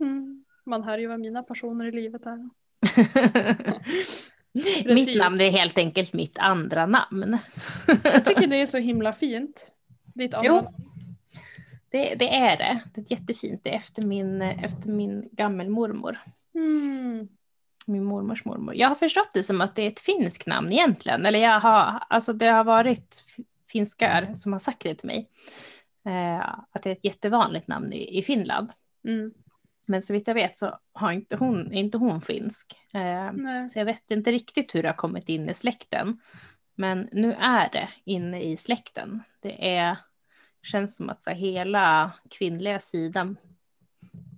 [0.00, 0.44] Mm.
[0.66, 2.50] Man hör ju vad mina passioner i livet är.
[4.84, 7.38] mitt namn är helt enkelt mitt andra namn.
[8.04, 9.72] Jag tycker det är så himla fint.
[10.14, 10.54] Ditt andra Jo.
[10.54, 10.74] namn.
[11.90, 12.80] Det, det är det.
[12.94, 13.60] Det är jättefint.
[13.64, 16.18] Det är efter min, efter min gammelmormor.
[16.54, 17.28] Mm.
[17.86, 18.74] Min mormors mormor.
[18.74, 21.26] Jag har förstått det som att det är ett finskt namn egentligen.
[21.26, 23.22] Eller jag har, alltså det har varit
[23.68, 25.30] finskar som har sagt det till mig.
[26.06, 28.70] Eh, att det är ett jättevanligt namn i, i Finland.
[29.08, 29.32] Mm.
[29.86, 32.80] Men så vitt jag vet så har inte hon, är inte hon finsk.
[32.94, 33.32] Eh,
[33.66, 36.20] så jag vet inte riktigt hur det har kommit in i släkten.
[36.74, 39.22] Men nu är det inne i släkten.
[39.40, 39.98] Det är,
[40.62, 43.36] känns som att så hela kvinnliga sidan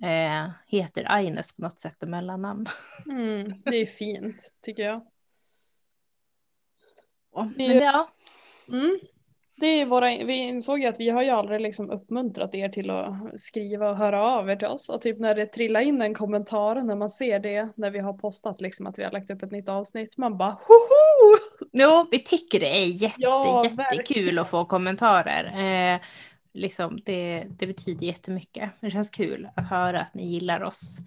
[0.02, 2.66] eh, heter Aines på något sätt i mellannamn.
[3.06, 3.58] Mm.
[3.64, 5.06] Det är fint tycker jag.
[7.56, 8.08] Men ja,
[8.68, 8.98] Mm.
[9.58, 12.90] Det är våra, vi insåg ju att vi har ju aldrig liksom uppmuntrat er till
[12.90, 14.88] att skriva och höra av er till oss.
[14.88, 18.12] Och typ när det trillar in en kommentar när man ser det när vi har
[18.12, 20.18] postat liksom att vi har lagt upp ett nytt avsnitt.
[20.18, 21.36] Man bara hoho!
[21.72, 24.38] jo, vi tycker det är jätte, Ja, jättekul verkligen.
[24.38, 25.94] att få kommentarer.
[25.94, 26.00] Eh,
[26.52, 28.70] liksom, det, det betyder jättemycket.
[28.80, 30.98] Det känns kul att höra att ni gillar oss.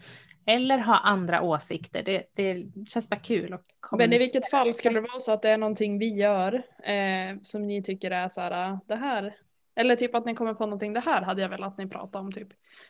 [0.50, 2.04] Eller ha andra åsikter.
[2.04, 3.58] Det, det känns bara kul.
[3.92, 7.38] Men i vilket fall skulle det vara så att det är någonting vi gör eh,
[7.42, 9.36] som ni tycker är så här, "Ah, det här.
[9.76, 12.26] Eller typ att ni kommer på någonting, det här hade jag velat att ni pratade
[12.26, 12.48] om typ.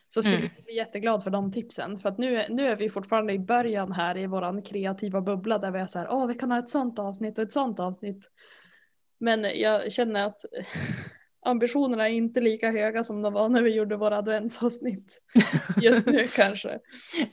[0.08, 0.50] Så skulle Mm.
[0.58, 2.00] vi bli jätteglad för de tipsen.
[2.00, 5.72] För att nu, nu är vi fortfarande i början här i våran kreativa bubbla där
[5.72, 8.32] vi är så här, åh vi kan ha ett sånt avsnitt och ett sånt avsnitt.
[9.20, 10.40] Men jag känner att
[11.50, 15.22] ambitionerna är inte lika höga som de var när vi gjorde våra adventsavsnitt.
[15.82, 16.80] Just nu kanske.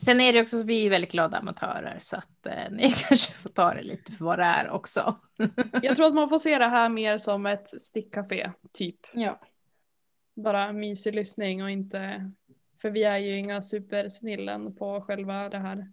[0.05, 3.33] Sen är det också att vi är väldigt glada amatörer så att eh, ni kanske
[3.33, 5.19] får ta det lite för vad det är också.
[5.81, 8.99] Jag tror att man får se det här mer som ett stickcafé, typ.
[9.13, 9.39] Ja.
[10.35, 12.31] Bara mysig lyssning och inte...
[12.81, 15.87] För vi är ju inga supersnillen på själva det här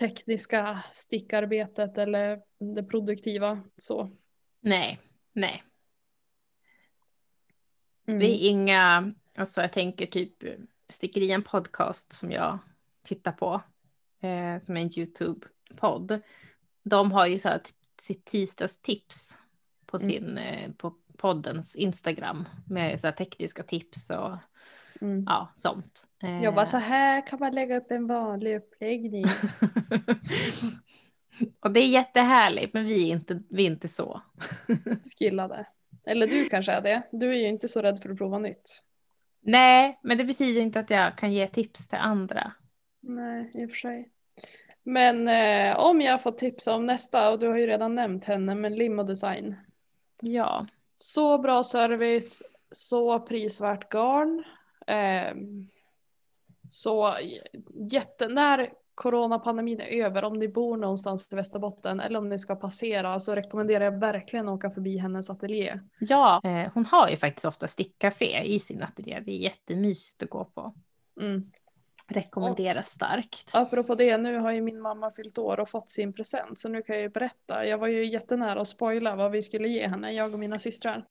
[0.00, 2.40] tekniska stickarbetet eller
[2.74, 3.60] det produktiva.
[3.76, 4.10] Så.
[4.60, 4.98] Nej,
[5.32, 5.62] nej.
[8.10, 8.18] Mm.
[8.18, 10.32] Vi är inga, alltså jag tänker typ
[10.90, 12.58] Stickerien podcast som jag
[13.04, 13.54] tittar på,
[14.20, 16.20] eh, som är en YouTube-podd.
[16.82, 17.60] De har ju så här
[18.00, 19.36] sitt tisdagstips
[19.86, 20.08] på Mm.
[20.08, 24.36] sin, eh, på poddens Instagram med så här tekniska tips och
[25.02, 25.24] Mm.
[25.28, 26.06] ja, sånt.
[26.22, 29.24] Eh, Jag bara så här kan man lägga upp en vanlig uppläggning.
[31.60, 34.22] och det är jättehärligt, men vi är inte, vi är inte så.
[35.18, 35.66] Skillade.
[36.10, 37.02] Eller du kanske är det.
[37.12, 38.84] Du är ju inte så rädd för att prova nytt.
[39.42, 42.52] Nej, men det betyder inte att jag kan ge tips till andra.
[43.00, 44.10] Nej, i och för sig.
[44.82, 48.54] Men eh, om jag får tipsa om nästa, och du har ju redan nämnt henne,
[48.54, 49.56] men Lim och Design.
[50.22, 54.44] Ja, Så bra service, så prisvärt garn.
[54.86, 55.68] ehm,
[56.68, 57.16] så
[57.92, 62.56] jätte, när coronapandemin är över, om ni bor någonstans i Västerbotten eller om ni ska
[62.56, 65.80] passera så rekommenderar jag verkligen att åka förbi hennes ateljé.
[65.98, 69.20] ja eh, hon har ju faktiskt ofta stickcafé i sin ateljé.
[69.20, 70.74] Det är jättemysigt att gå på.
[71.20, 71.50] Mm.
[72.08, 73.50] Rekommenderas starkt.
[73.52, 76.82] Apropå det, nu har ju min mamma fyllt år och fått sin present så nu
[76.82, 77.66] kan jag ju berätta.
[77.66, 81.06] Jag var ju jättenära att spoila vad vi skulle ge henne, jag och mina systrar.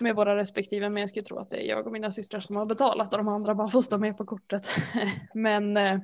[0.00, 2.56] Med våra respektive, men jag skulle tro att det är jag och mina systrar som
[2.56, 4.68] har betalat och de andra bara får stå med på kortet.
[5.34, 5.98] men eh,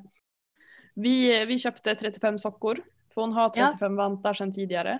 [0.95, 2.78] vi, vi köpte 35 sockor,
[3.14, 3.66] för hon har Ja.
[3.70, 4.99] 35 vantar sedan tidigare.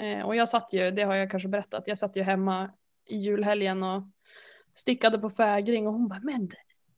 [0.00, 2.70] Eh, och jag satt ju, det har jag kanske berättat, jag satt ju hemma
[3.06, 4.02] i julhelgen och
[4.74, 6.48] stickade på fägring och hon bara, men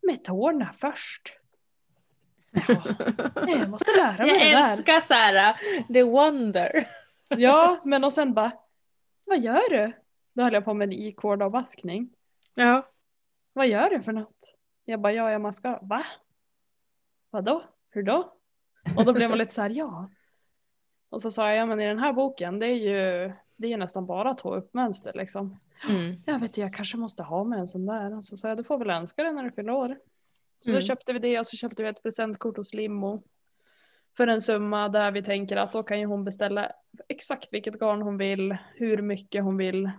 [0.02, 1.38] med tårna först.
[3.44, 4.72] Nej, jag måste lära mig det Jag där.
[4.72, 6.88] älskar så här, uh, the wonder.
[7.28, 8.52] Ja, men och sen bara,
[9.24, 9.92] vad gör du?
[10.32, 12.10] Då höll jag på med en i-kordavvaskning.
[12.54, 12.86] Ja.
[13.52, 14.56] Vad gör du för något?
[14.84, 15.78] Jag bara, ja, jag maskar.
[15.82, 16.02] Va?
[17.30, 17.64] Vadå?
[17.96, 18.32] Hur då?
[18.96, 20.10] Och då blev hon lite så här, ja.
[21.08, 23.76] Och så sa jag, ja men i den här boken, det är ju det är
[23.76, 25.58] nästan bara två uppmönster liksom.
[25.88, 26.22] Mm.
[26.26, 28.16] Jag vet jag kanske måste ha med en sån där.
[28.16, 29.98] Och så sa jag, du får väl önska det när du fyller år.
[30.58, 30.80] Så Mm.
[30.80, 33.22] då köpte vi det och så köpte vi ett presentkort hos Limo.
[34.16, 36.72] För en summa där vi tänker att då kan ju hon beställa
[37.08, 39.90] exakt vilket garn hon vill, hur mycket hon vill.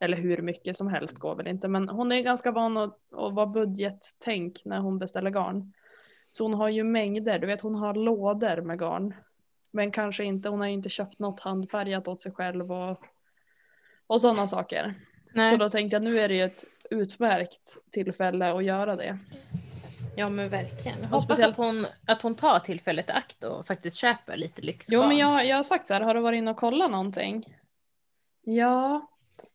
[0.00, 3.34] Eller hur mycket som helst går väl inte, men hon är ganska van att, att
[3.34, 5.72] vara budgettänk när hon beställer garn.
[6.30, 9.14] Så hon har ju mängder, du vet hon har lådor med garn.
[9.70, 13.00] Men kanske inte, hon har ju inte köpt något handfärgat åt sig själv och,
[14.06, 14.94] och sådana saker.
[15.34, 15.48] Nej.
[15.48, 19.18] Så då tänkte jag nu är det ju ett utmärkt tillfälle att göra det.
[20.16, 20.98] Ja men verkligen.
[21.00, 24.62] Jag hoppas speciellt- att, hon, att hon tar tillfället i akt och faktiskt köper lite
[24.62, 25.00] lyxgarn.
[25.00, 27.44] Jo men jag, jag har sagt så här, har du varit inne och kollat någonting?
[28.44, 29.08] Ja,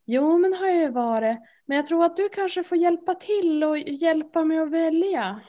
[0.05, 1.37] jo men har jag ju varit.
[1.65, 5.39] Men jag tror att du kanske får hjälpa till och hjälpa mig att välja.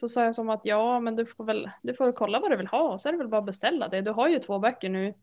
[0.00, 2.56] Så sa jag som att ja men du får väl du får kolla vad du
[2.56, 4.00] vill ha och så är det väl bara att beställa det.
[4.00, 5.14] Du har ju två böcker nu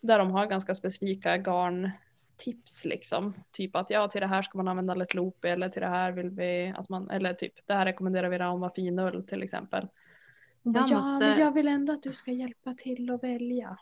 [0.00, 3.34] där de har ganska specifika garntips liksom.
[3.50, 6.12] Typ att ja till det här ska man använda lätt loop eller till det här
[6.12, 9.88] vill vi att man, eller typ det här rekommenderar vi Rauma finull till exempel.
[10.62, 13.78] Jag ja måste- men jag vill ändå att du ska hjälpa till att välja.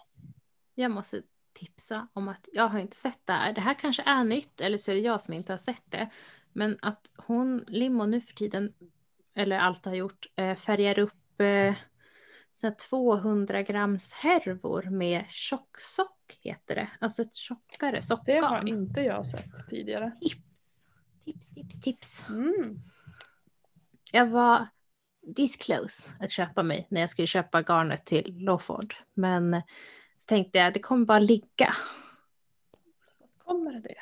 [0.75, 3.53] Jag måste tipsa om att jag har inte sett det här.
[3.53, 6.09] Det här kanske är nytt eller så är det jag som inte har sett det.
[6.53, 8.73] Men att hon, Limo nu för tiden,
[9.35, 11.75] eller allt har gjort, eh, färgar upp eh,
[12.53, 16.91] så här 200 grams härvor med tjocksock heter det.
[17.01, 18.69] Alltså ett tjockare Det har sockgarn.
[18.69, 20.13] inte jag sett tidigare.
[21.25, 22.25] Tips, tips, tips.
[22.29, 22.79] Mm.
[24.13, 24.67] Jag var
[25.37, 28.95] this close att köpa mig när jag skulle köpa garnet till Lawford.
[29.15, 29.63] Men
[30.19, 31.75] så tänkte jag det kommer bara ligga.
[33.21, 33.95] Fast kommer det?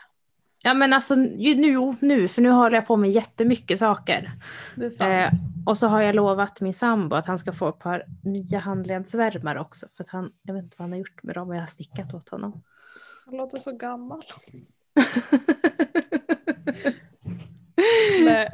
[0.64, 4.32] Ja men alltså nu, nu, för nu håller jag på med jättemycket saker.
[4.76, 5.12] Det är sant.
[5.12, 5.28] Eh,
[5.66, 9.60] Och så har jag lovat min sambo att han ska få ett par nya handledsvärmare
[9.60, 9.86] också.
[9.96, 11.66] För att han, jag vet inte vad han har gjort med dem och jag har
[11.66, 12.62] stickat åt honom.
[13.24, 14.22] Han låter så gammal.
[18.24, 18.46] Men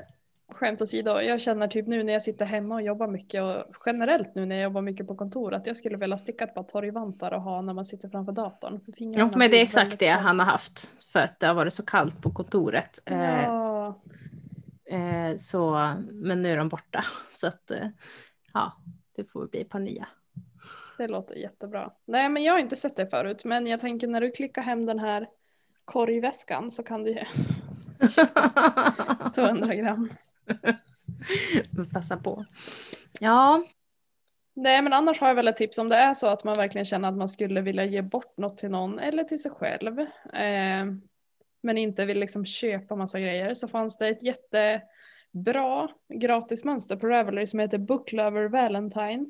[0.58, 4.34] skämt åsido, jag känner typ nu när jag sitter hemma och jobbar mycket och generellt
[4.34, 7.32] nu när jag jobbar mycket på kontor att jag skulle vilja sticka ett par torgvantar
[7.32, 8.80] och ha när man sitter framför datorn.
[8.96, 11.04] Ja, men det är exakt det han har haft.
[11.12, 12.98] För att det har varit så kallt på kontoret.
[13.04, 13.94] Eh, Ja,
[14.90, 17.04] eh, så, men nu är de borta.
[17.32, 17.88] Så att eh,
[18.54, 18.72] ja,
[19.16, 20.06] det får bli ett par nya.
[20.98, 21.90] det låter jättebra.
[22.06, 24.86] Nej men jag har inte sett det förut men jag tänker när du klickar hem
[24.86, 25.26] den här
[25.84, 27.24] korgväskan så kan du ju
[29.34, 30.08] 200 gram.
[31.92, 32.44] Passa på.
[33.20, 33.62] Ja,
[34.60, 36.84] Nej men annars har jag väl ett tips om det är så att man verkligen
[36.84, 40.00] känner att man skulle vilja ge bort något till någon eller till sig själv.
[40.32, 40.84] Eh,
[41.62, 47.46] men inte vill liksom köpa massa grejer så fanns det ett jättebra gratismönster på Ravelry
[47.46, 49.26] som heter Book Lover Valentine.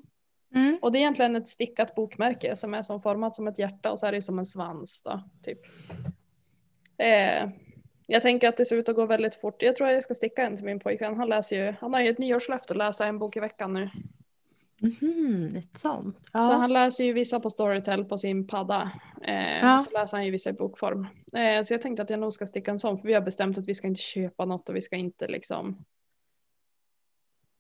[0.55, 0.79] mm.
[0.83, 3.99] Och det är egentligen ett stickat bokmärke som är som format som ett hjärta och
[3.99, 5.61] så är det som en svans då, typ.
[6.99, 7.49] Eh,
[8.11, 9.63] jag tänker att det ser ut att gå väldigt fort.
[9.63, 11.17] Jag tror att jag ska sticka en till min pojkvän.
[11.17, 13.91] Han läser ju, han har ju ett nyårslöfte att läsa en bok i veckan nu.
[14.81, 16.17] Mhm, ett sånt.
[16.33, 16.41] Ja.
[16.41, 18.91] Så han läser ju vissa på Storytel på sin padda.
[19.23, 19.79] Eh, Ja.
[19.79, 21.07] Så läser han ju vissa i bokform.
[21.33, 23.59] Eh, så jag tänkte att jag nog ska sticka en sån för vi har bestämt
[23.59, 25.85] att vi ska inte köpa något och vi ska inte liksom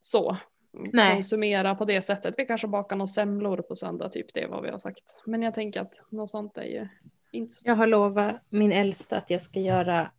[0.00, 0.36] så
[0.92, 1.12] Nej.
[1.12, 2.34] konsumera på det sättet.
[2.38, 5.22] Vi kanske bakar några semlor på söndag, typ det är vad vi har sagt.
[5.26, 6.88] Men jag tänker att något sånt är ju
[7.32, 10.10] inte så Jag har lovat min äldsta att jag ska göra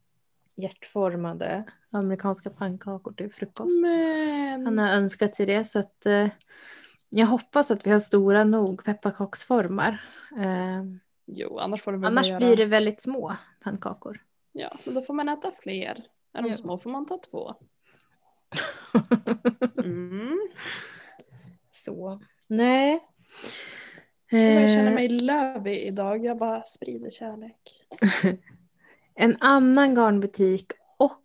[0.62, 3.82] hjärtformade amerikanska pannkakor till frukost.
[3.82, 6.28] Men Han har önskat sig det så att eh,
[7.10, 10.01] jag hoppas att vi har stora nog pepparkaksformar.
[10.39, 10.84] Eh,
[11.26, 12.38] jo, annars får väl annars göra...
[12.38, 14.22] blir det väldigt små pannkakor.
[14.53, 16.03] Ja, men då får man äta fler.
[16.34, 16.53] Är de Ja.
[16.53, 17.55] små får man ta två.
[19.84, 20.39] Mm.
[21.86, 22.22] så.
[22.47, 22.99] Nej.
[24.30, 26.26] Jag känner Eh, mig lövig idag.
[26.26, 27.62] Jag bara sprider kärlek.
[29.22, 31.24] En annan garnbutik och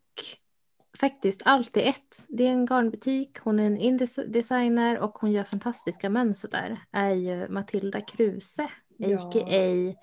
[0.98, 2.26] faktiskt allt i ett.
[2.28, 6.80] Det är en garnbutik, hon är en indie-designer och hon gör fantastiska mönster där.
[6.92, 9.28] Är ju Matilda Kruse, Ja.
[9.28, 9.94] a.k.a.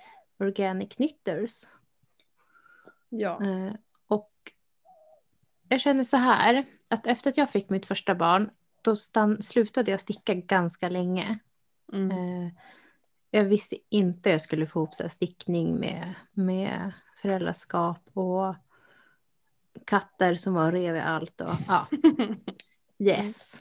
[0.45, 1.63] Organic Knitters.
[3.09, 3.43] Ja.
[3.45, 3.73] Eh,
[4.07, 4.31] och
[5.69, 8.49] jag känner så här, att efter att jag fick mitt första barn,
[8.81, 11.39] då stann, slutade jag sticka ganska länge.
[11.93, 12.11] Mm.
[12.11, 12.51] Eh,
[13.31, 18.55] jag visste inte jag skulle få ihop så stickning med, med föräldraskap och
[19.85, 21.41] katter som var rev i allt.
[21.41, 21.87] Och, ja.
[22.99, 23.59] Yes.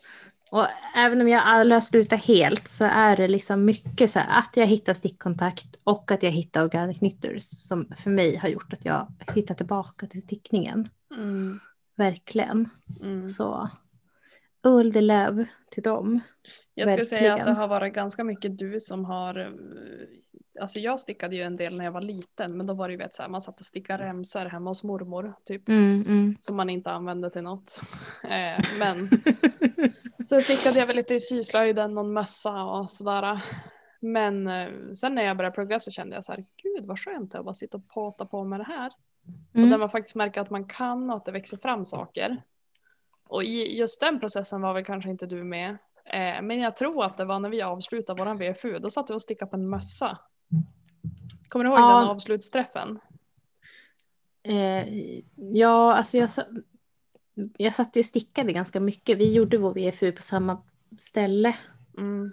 [0.51, 4.39] Och även om jag aldrig har slutat helt så är det liksom mycket så här
[4.39, 8.73] att jag hittar stickkontakt och att jag hittar organic knitters som för mig har gjort
[8.73, 10.89] att jag hittar tillbaka till stickningen.
[11.17, 11.61] Mm.
[11.97, 12.69] Verkligen.
[13.01, 13.29] Mm.
[13.29, 13.71] Så
[14.63, 14.93] ull
[15.71, 16.21] till dem.
[16.75, 17.57] Jag skulle säga att det Verkligen.
[17.57, 19.53] har varit ganska mycket du som har eh,
[20.61, 22.99] Alltså jag stickade ju en del när jag var liten men då var det ju
[22.99, 25.69] vet, så här, man satt och stickade remsor hemma hos mormor typ.
[25.69, 26.37] Mm, mm.
[26.41, 27.81] Som man inte använde till något.
[28.25, 29.11] Eh, men
[30.29, 33.43] sen stickade jag väl lite i syslöjden, någon mössa och sådär.
[34.01, 37.33] Men eh, sen när jag började plugga så kände jag så här, gud vad skönt
[37.33, 38.87] det är att bara sitta och påta på med det här.
[38.87, 39.81] Och där Mm.
[39.81, 42.43] man faktiskt märker att man kan och att det växer fram saker.
[43.29, 45.71] Och i just den processen var väl kanske inte du med.
[46.05, 49.15] Eh, men jag tror att det var när vi avslutade våran VFU, då satt vi
[49.15, 50.19] och stickade på en mössa.
[51.49, 52.01] Kommer du ihåg Ja.
[52.01, 52.99] den avslutsträffen?
[54.43, 54.89] Eh,
[55.37, 56.31] ja, alltså jag,
[57.57, 59.19] jag satt ju och stickade ganska mycket.
[59.19, 60.63] Vi gjorde vår VFU på samma
[60.99, 61.57] ställe.
[61.99, 62.33] Mm.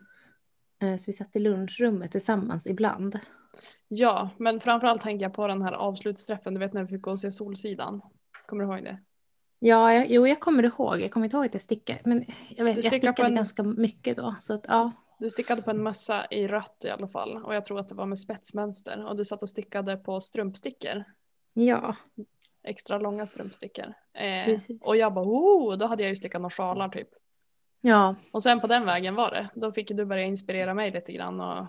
[0.82, 3.20] Eh, Så vi satt i lunchrummet tillsammans ibland.
[3.88, 7.12] Ja, men framförallt tänker jag på den här avslutsträffen, du vet när vi fick gå
[7.12, 8.02] och se Solsidan.
[8.46, 9.00] Kommer du ihåg det?
[9.60, 11.02] Ja, jag, jo jag kommer ihåg.
[11.02, 12.00] Jag kommer inte ihåg att jag stickade.
[12.06, 14.36] Men jag, vet, Du jag stickade en- ganska mycket då.
[14.40, 14.92] Så att, ja.
[15.18, 17.96] Du stickade på en mössa i rött i alla fall och jag tror att det
[17.96, 21.04] var med spetsmönster och du satt och stickade på strumpstickor.
[21.54, 21.96] ja,
[22.64, 23.94] Extra långa strumpstickor.
[24.14, 27.10] Eh, och jag bara oh, då hade jag ju stickat några sjalar typ.
[27.82, 29.50] ja, Och sen på den vägen var det.
[29.56, 31.68] Då fick du börja inspirera mig lite grann och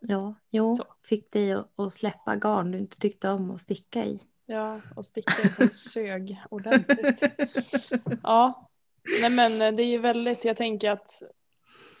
[0.00, 0.74] ja, jo.
[0.74, 0.84] Så.
[1.02, 4.20] Fick dig att, att släppa garn du inte tyckte om att sticka i.
[4.46, 7.22] Ja, och stickor som sög ordentligt.
[8.22, 8.68] Ja,
[9.20, 11.22] nej men eh, det är ju väldigt, jag tänker att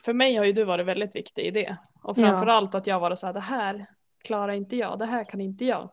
[0.04, 1.76] för mig har ju du varit väldigt viktig i det.
[2.02, 2.22] Och Ja.
[2.22, 3.86] framförallt att jag var så här, det här
[4.24, 5.90] klarar inte jag, det här kan inte jag.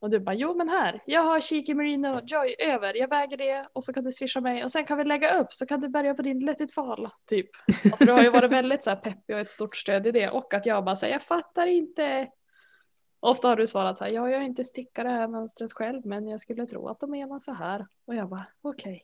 [0.00, 3.68] Och du bara, jo men här, jag har Cheeky Merino Joy över, jag väger det
[3.72, 5.88] och så kan du swisha mig och sen kan vi lägga upp så kan du
[5.88, 7.08] börja på din Let fall.
[7.26, 7.50] Typ.
[7.84, 10.28] Alltså du har ju varit väldigt så här peppig och ett stort stöd i det
[10.30, 12.28] och att jag bara säger jag fattar inte.
[13.20, 16.06] Ofta har du svarat så här, ja jag har inte stickat det här mönstret själv
[16.06, 17.86] men jag skulle tro att de menar så här.
[18.06, 19.02] Och jag bara, okej.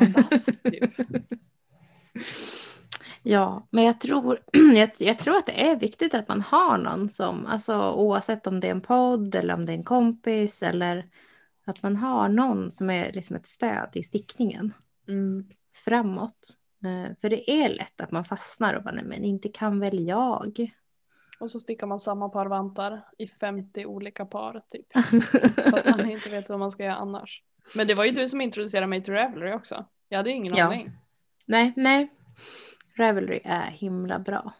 [0.00, 0.92] Andas, typ.
[3.26, 4.38] Ja, men jag tror,
[4.74, 8.60] jag, jag tror att det är viktigt att man har någon som, alltså oavsett om
[8.60, 11.06] det är en podd eller om det är en kompis eller
[11.66, 14.72] att man har någon som är liksom ett stöd i stickningen
[15.08, 15.46] Mm.
[15.84, 16.56] framåt.
[16.84, 20.06] Eh, För det är lätt att man fastnar och bara, nej men inte kan väl
[20.06, 20.70] jag.
[21.40, 24.86] Och så stickar man samma par vantar i 50 olika par typ.
[25.54, 27.42] För att man inte vet vad man ska göra annars.
[27.76, 29.84] Men det var ju du som introducerade mig till Ravelry också.
[30.08, 30.64] Jag hade ju ingen Ja.
[30.64, 30.90] aning.
[31.46, 32.08] Nej, nej.
[32.96, 34.52] Ravelry är himla bra.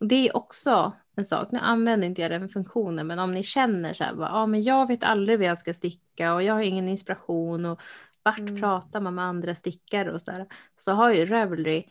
[0.00, 3.42] Och det är också en sak, nu använder inte jag den funktionen, men om ni
[3.42, 6.54] känner så här, bara, ja men jag vet aldrig vad jag ska sticka och jag
[6.54, 7.80] har ingen inspiration och
[8.22, 8.60] vart Mm.
[8.60, 10.46] pratar man med andra stickare och så där,
[10.80, 11.84] så har ju Ravelry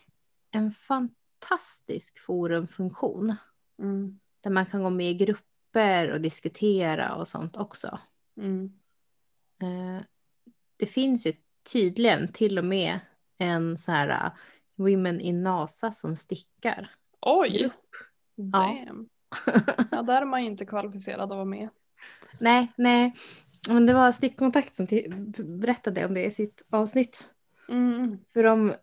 [0.51, 3.35] en fantastisk forumfunktion
[3.79, 4.19] Mm.
[4.41, 7.99] där man kan gå med i grupper och diskutera och sånt också.
[8.37, 8.79] Mm.
[9.61, 10.03] Eh,
[10.77, 11.33] det finns ju
[11.71, 12.99] tydligen till och med
[13.37, 14.31] en så här
[14.81, 16.91] Women in NASA som stickar.
[17.21, 17.71] Oj!
[18.35, 19.09] Damn.
[19.91, 21.69] Ja, där är man ju inte kvalificerad att vara med.
[22.39, 23.13] nej, nej.
[23.69, 24.87] Men det var Stickkontakt som
[25.37, 27.29] berättade om det i sitt avsnitt.
[27.69, 28.17] Mm.
[28.33, 28.73] För de,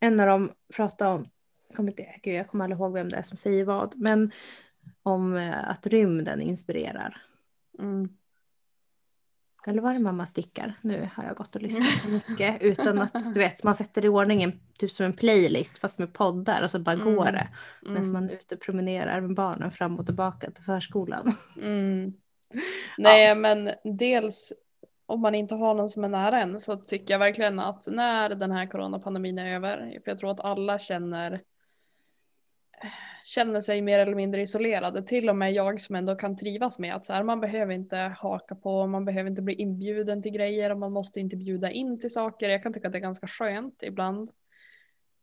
[0.00, 1.28] en av dem pratade om,
[1.74, 4.32] kommer, inte, gud, jag kommer aldrig ihåg vem det är som säger vad, men
[5.02, 7.22] om eh, att rymden inspirerar.
[7.78, 8.17] Mm.
[9.68, 10.74] Eller var det mamma stickar?
[10.80, 14.08] Nu har jag gått och lyssnat på mycket utan att du vet man sätter i
[14.08, 17.14] ordning en, typ som en playlist fast med poddar och så bara Mm.
[17.16, 17.48] går det.
[17.82, 18.12] Medan Mm.
[18.12, 21.32] man är ute och promenerar med barnen fram och tillbaka till förskolan.
[21.62, 22.12] Mm.
[22.98, 24.52] Nej men dels
[25.06, 28.28] om man inte har någon som är nära en så tycker jag verkligen att när
[28.28, 31.40] den här coronapandemin är över, för jag tror att alla känner
[33.24, 36.94] känner sig mer eller mindre isolerade, till och med jag som ändå kan trivas med
[36.94, 40.70] att så här, man behöver inte haka på, man behöver inte bli inbjuden till grejer
[40.70, 42.48] och man måste inte bjuda in till saker.
[42.50, 44.30] Jag kan tycka att det är ganska skönt ibland.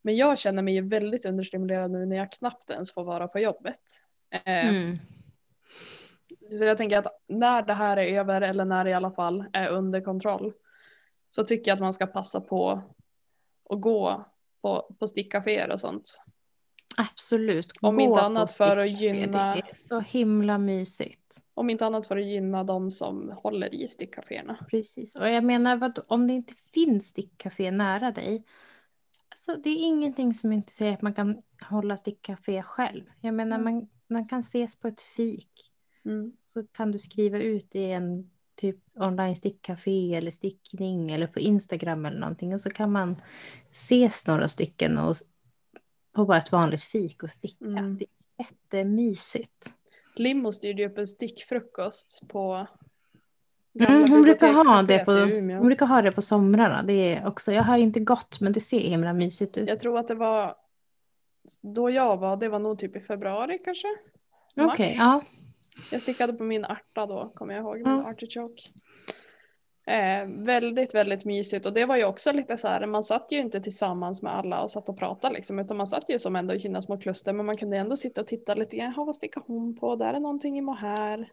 [0.02, 3.80] Men jag känner mig väldigt understimulerad nu när jag knappt ens får vara på jobbet.
[4.30, 4.98] Eh, Mm.
[6.48, 9.44] så jag tänker att när det här är över eller när det i alla fall
[9.52, 10.52] är under kontroll
[11.30, 12.82] så tycker jag att man ska passa på
[13.70, 14.24] att gå
[14.62, 16.20] på, på stickcaféer och sånt.
[16.96, 17.72] Absolut.
[17.80, 21.42] Om Gå inte annat för att gynna- Det är så himla mysigt.
[21.54, 24.66] Om inte annat för att gynna de som håller i stickcaféerna.
[24.70, 25.16] Precis.
[25.16, 28.44] Och jag menar, vad, om det inte finns stickcafé nära dig.
[29.28, 33.02] Alltså, det är ingenting som inte säger att man kan hålla stickcafé själv.
[33.20, 33.74] Jag menar, Mm.
[33.74, 35.50] man, man kan ses på ett fik.
[36.04, 36.32] Mm.
[36.44, 42.04] Så kan du skriva ut i en typ online stickcafé eller stickning eller på Instagram
[42.06, 42.54] eller någonting.
[42.54, 43.16] Och så kan man
[43.72, 45.16] ses några stycken och
[46.16, 47.64] på bara ett vanligt fik och sticka.
[47.64, 47.98] Mm.
[47.98, 49.72] Det är jättemysigt.
[50.14, 52.66] Limmo styrde ju upp en stickfrukost på
[53.80, 55.12] Mm, hon, brukar ha det på,
[55.58, 56.82] hon brukar ha det på somrarna.
[56.82, 59.68] Det är också, jag har inte gått men det ser himla mysigt ut.
[59.68, 60.56] Jag tror att det var
[61.62, 63.88] då jag var, det var nog typ i februari kanske.
[64.56, 64.98] Okej, Mars.
[64.98, 65.22] ja.
[65.92, 68.04] Jag stickade på min ärta då, kommer jag ihåg, min Ja.
[68.10, 68.62] artichoke.
[69.86, 73.38] Eh, väldigt, väldigt mysigt och det var ju också lite så här, man satt ju
[73.40, 76.54] inte tillsammans med alla och satt och pratade liksom, utan man satt ju som ändå
[76.54, 79.42] i sina små kluster, men man kunde ändå sitta och titta lite, jaha vad stickar
[79.46, 81.28] hon på, där är någonting i mohair.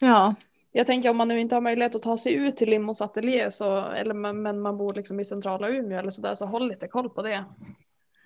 [0.00, 0.34] Ja,
[0.72, 3.50] Jag tänker om man nu inte har möjlighet att ta sig ut till Limos ateljé
[3.50, 7.10] så, eller, men man bor liksom i centrala Umeå eller sådär, så håll lite koll
[7.10, 7.44] på det.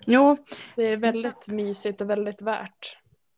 [0.05, 0.37] jo,
[0.75, 2.97] Det är väldigt mysigt och väldigt värt.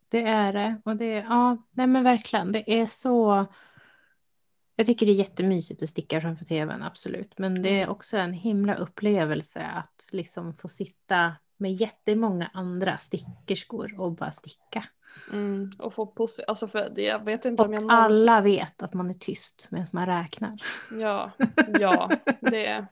[0.09, 0.81] det är det.
[0.85, 3.45] Och det är, ja, nej men verkligen, det är så...
[4.81, 7.33] Jag tycker det är jättemysigt att sticka framför tvn, absolut.
[7.37, 13.99] Men det är också en himla upplevelse att liksom få sitta med jättemånga andra stickerskor
[13.99, 14.83] och bara sticka.
[15.31, 18.81] Mm, och få posi- alltså för jag vet inte om jag Och någonsin- alla vet
[18.81, 20.57] att man är tyst medan man räknar.
[20.99, 21.31] Ja,
[21.79, 22.11] ja,
[22.41, 22.85] det.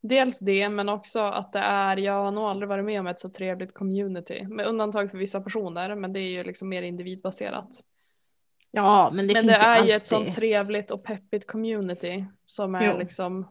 [0.00, 3.20] Dels det, men också att det är, jag har nog aldrig varit med om ett
[3.20, 4.46] så trevligt community.
[4.48, 7.68] Med undantag för vissa personer, men det är ju liksom mer individbaserat.
[8.70, 12.92] Ja, men det men det är ju ett sånt trevligt och peppigt community som är
[12.92, 12.98] Jo.
[12.98, 13.46] liksom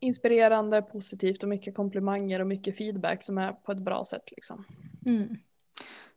[0.00, 4.64] inspirerande, positivt och mycket komplimanger och mycket feedback som är på ett bra sätt liksom.
[5.06, 5.36] Mm.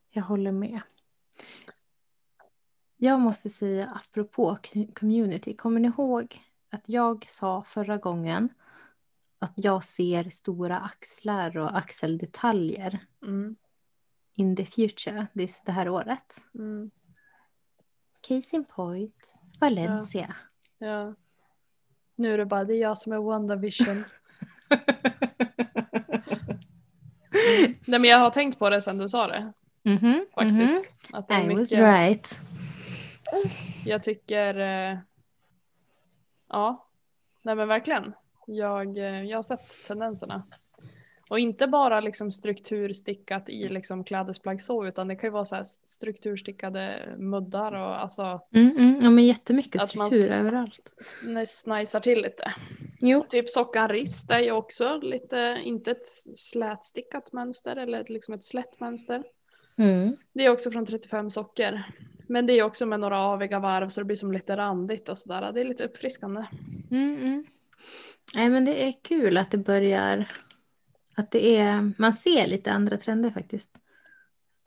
[0.10, 0.82] Jag håller med.
[2.98, 4.58] Jag måste säga apropå
[4.94, 8.50] community, kommer ni ihåg att jag sa förra gången
[9.40, 13.56] att jag ser stora axlar och axeldetaljer Mm,
[14.34, 16.44] in the future, this, det här året?
[16.56, 16.92] mm,
[18.28, 20.36] Case in point, Valencia.
[20.78, 21.16] ja.
[22.16, 24.04] Nu är det bara, det är jag som är WandaVision.
[27.86, 29.54] Nej men jag har tänkt på det sen du sa det
[29.84, 31.00] Mhm, faktiskt.
[31.14, 31.44] Att det är.
[31.44, 32.40] I was mycket, right.
[33.86, 34.98] Jag tycker, eh,
[36.50, 36.88] ja,
[37.42, 38.14] nej men verkligen.
[38.48, 40.44] Jag, eh, jag har sett tendenserna.
[41.32, 45.56] Och inte bara liksom strukturstickat i liksom klädesplagg så, utan det kan ju vara så
[45.56, 49.00] här strukturstickade muddar och alltså Mm, mm.
[49.02, 50.94] Ja, men jättemycket Att man struktur överallt.
[51.24, 52.52] sn- snajsar till lite.
[53.00, 53.26] Jo.
[53.30, 56.06] Typ sockan rist är ju också lite, inte ett
[56.36, 59.24] slätstickat mönster eller ett- liksom ett slätt mönster.
[59.78, 60.16] Mm.
[60.34, 61.84] Det är också från 35 socker.
[62.28, 65.18] Men det är också med några aviga varv så det blir som lite randigt och
[65.18, 65.52] sådär.
[65.52, 66.44] Det är lite uppfriskande.
[66.92, 67.46] Mm, mm.
[68.36, 70.28] Nej, men det är kul att det börjar...
[71.22, 71.92] Att det är...
[71.98, 73.70] Man ser lite andra trender faktiskt.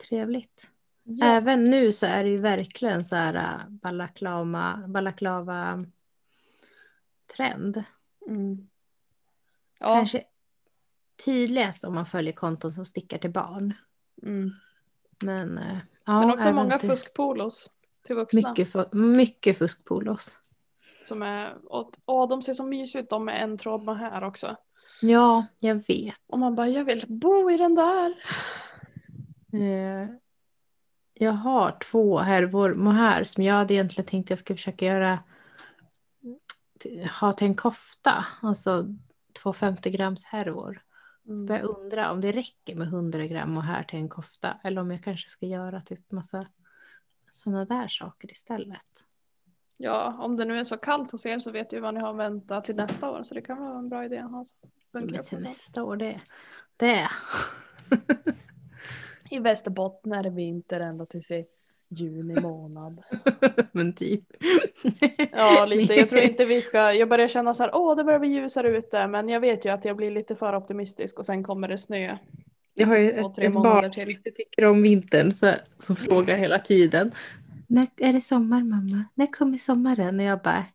[0.09, 0.69] Trevligt.
[1.03, 1.25] Ja.
[1.25, 5.85] Även nu så är det ju verkligen så här äh, balaklava, balaklava
[7.35, 7.83] trend.
[8.27, 8.67] Mm.
[9.79, 9.95] Ja.
[9.95, 10.23] Kanske
[11.25, 13.73] tydligast om man följer konton som stickar till barn.
[14.23, 14.51] Mm.
[15.23, 17.69] Men, äh, ja, Men också många till- fuskpolos
[18.03, 18.49] till vuxna.
[18.49, 20.39] Mycket, fu- mycket fuskpolos.
[21.01, 24.23] Som är, och, åh, de ser så mysiga ut, de med en tråd med här
[24.23, 24.55] också.
[25.01, 26.21] Ja, jag vet.
[26.27, 28.15] Och man bara, jag vill bo i den där.
[29.53, 30.09] Eh,
[31.13, 35.19] Jag har två härvor mohair som jag hade egentligen tänkt jag skulle försöka göra
[37.19, 38.25] ha till en kofta.
[38.41, 38.85] Alltså
[39.43, 40.81] två 50 grams härvor.
[41.25, 41.45] Så Mm.
[41.45, 44.59] börjar jag undra om det räcker med 100 gram mohair till en kofta.
[44.63, 46.47] Eller om jag kanske ska göra typ massa
[47.29, 49.05] sådana där saker istället.
[49.77, 52.09] Ja, om det nu är så kallt hos er så vet ju vad ni har
[52.09, 53.23] att vänta till nästa år.
[53.23, 54.43] Så det kan vara en bra idé att ha.
[55.23, 56.21] till nästa år det.
[56.77, 57.09] Det.
[59.29, 61.45] I Västerbotten är det vinter ända tills i
[61.89, 63.01] juni månad.
[63.71, 64.23] Men typ.
[65.31, 65.93] Ja, lite.
[65.93, 66.93] Jag tror inte vi ska...
[66.93, 69.07] Jag börjar känna så här, åh, det börjar bli ljusare ute.
[69.07, 72.17] Men jag vet ju att jag blir lite för optimistisk och sen kommer det snö.
[72.73, 76.59] Jag har ju ett, ett barn som inte tycker om vintern så, som frågar hela
[76.59, 77.11] tiden.
[77.67, 79.05] När är det sommar mamma?
[79.13, 80.19] När kommer sommaren?
[80.19, 80.65] Och jag bara,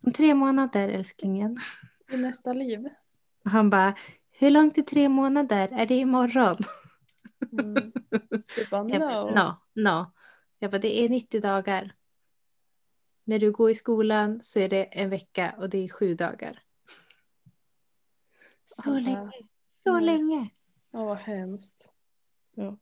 [0.00, 1.58] om tre månader älsklingen.
[2.12, 2.88] I nästa liv.
[3.44, 3.94] Och han bara,
[4.30, 5.68] hur långt är tre månader?
[5.72, 6.56] Är det imorgon?
[7.52, 7.92] Mm.
[8.56, 9.56] Du bara, Jag bara, no.
[9.74, 10.12] no, no.
[10.58, 11.94] Jag bara, det är 90 dagar.
[13.24, 16.62] När du går i skolan så är det en vecka och det är sju dagar.
[18.64, 19.30] Så länge,
[19.84, 20.04] så Nej.
[20.04, 20.50] länge.
[20.92, 21.92] Åh, vad hemskt.
[22.54, 22.78] Ja.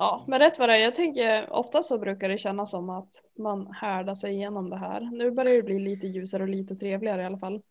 [0.00, 3.08] Ja, men rätt vad det är, jag tänker ofta så brukar det kännas som att
[3.38, 5.00] man härdar sig igenom det här.
[5.00, 7.62] Nu börjar det bli lite ljusare och lite trevligare i alla fall.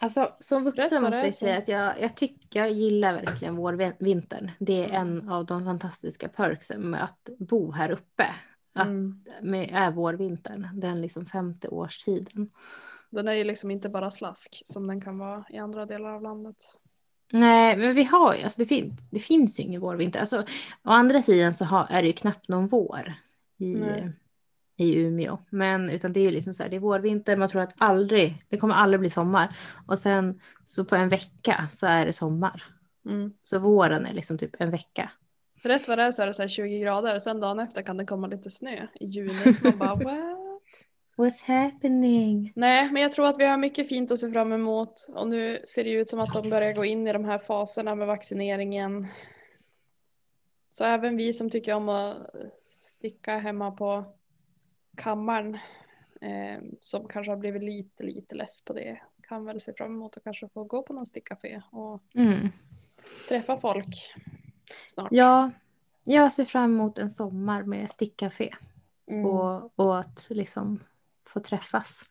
[0.00, 4.50] Alltså som vuxen måste jag säga att jag, jag tycker jag gillar verkligen vårvintern.
[4.58, 5.00] Det är Mm.
[5.20, 8.26] en av de fantastiska perksen med att bo här uppe.
[8.74, 9.24] Att Mm.
[9.42, 12.50] med, är vårvintern, den liksom femte årstiden.
[13.10, 16.22] Den är ju liksom inte bara slask som den kan vara i andra delar av
[16.22, 16.56] landet.
[17.32, 20.20] Nej, men vi har ju, alltså det, fin, det finns ju ingen vårvinter.
[20.20, 20.40] Alltså,
[20.82, 23.14] å andra sidan så har, är det ju knappt någon vår
[23.58, 24.12] i, Nej.
[24.76, 25.38] i Umeå.
[25.50, 28.42] Men utan det är ju liksom så här, det är vårvinter, man tror att aldrig,
[28.48, 29.56] det kommer aldrig bli sommar.
[29.86, 32.64] Och sen så på en vecka så är det sommar.
[33.06, 33.32] Mm.
[33.40, 35.10] Så våren är liksom typ en vecka.
[35.62, 37.96] Rätt vad det är så är det så här 20 grader, sen dagen efter kan
[37.96, 39.56] det komma lite snö i juni.
[39.62, 40.39] Man bara what?
[41.20, 42.52] What's happening?
[42.56, 45.62] Nej, men jag tror att vi har mycket fint att se fram emot och nu
[45.66, 49.04] ser det ut som att de börjar gå in i de här faserna med vaccineringen.
[50.70, 52.16] Så även vi som tycker om att
[52.58, 54.04] sticka hemma på
[54.96, 55.54] kammaren
[56.20, 60.16] eh, som kanske har blivit lite, lite less på det kan väl se fram emot
[60.16, 62.48] att kanske få gå på någon stickcafé och Mm.
[63.28, 63.94] träffa folk
[64.86, 65.08] snart.
[65.10, 65.50] Ja,
[66.04, 68.54] jag ser fram emot en sommar med stickcafé
[69.06, 69.26] Mm.
[69.26, 70.80] och, och att liksom
[71.30, 72.02] få träffas.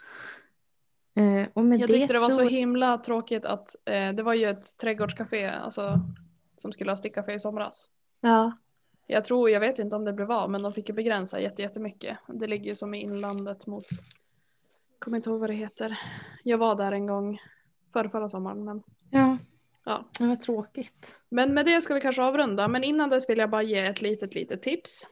[1.16, 4.34] Eh, och med Jag tyckte det var så tror- himla tråkigt att eh, det var
[4.34, 6.00] ju ett trädgårdscafé alltså,
[6.56, 7.88] som skulle ha stickcafé i somras.
[8.22, 8.58] Ja,
[9.08, 11.62] Jag tror, jag vet inte om det blev av, men de fick ju begränsa jätte-
[11.62, 12.18] jättemycket.
[12.28, 13.86] Det ligger ju som i inlandet mot,
[15.00, 16.00] kommer inte ihåg vad det heter.
[16.44, 17.42] Jag var där en gång
[17.94, 18.66] förra, förra sommaren.
[18.66, 19.38] Men, ja.
[19.84, 20.06] Ja.
[20.20, 21.16] Det var tråkigt.
[21.30, 22.68] men med det ska vi kanske avrunda.
[22.68, 25.08] Men innan dess vill jag bara ge ett litet, litet tips.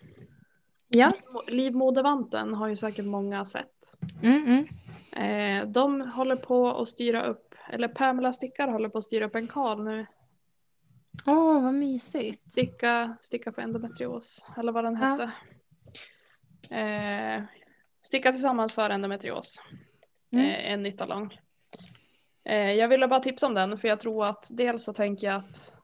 [0.88, 1.11] Ja.
[1.47, 3.75] Livmodervanten har ju säkert många sett.
[4.23, 4.67] Mm, mm.
[5.11, 9.35] Eh, de håller på att styra upp, eller Pamela Stickar håller på att styra upp
[9.35, 10.05] en kal nu.
[11.25, 12.41] Åh, vad mysigt.
[12.41, 15.07] Sticka, sticka för endometrios, eller vad den Ja.
[15.07, 15.31] hette.
[16.75, 17.43] Eh,
[18.01, 19.61] sticka tillsammans för endometrios.
[20.31, 20.45] Mm.
[20.45, 21.39] Eh, en nyttalång.
[22.43, 25.35] Eh, jag ville bara tipsa om den för jag tror att dels så tänker jag
[25.35, 25.75] att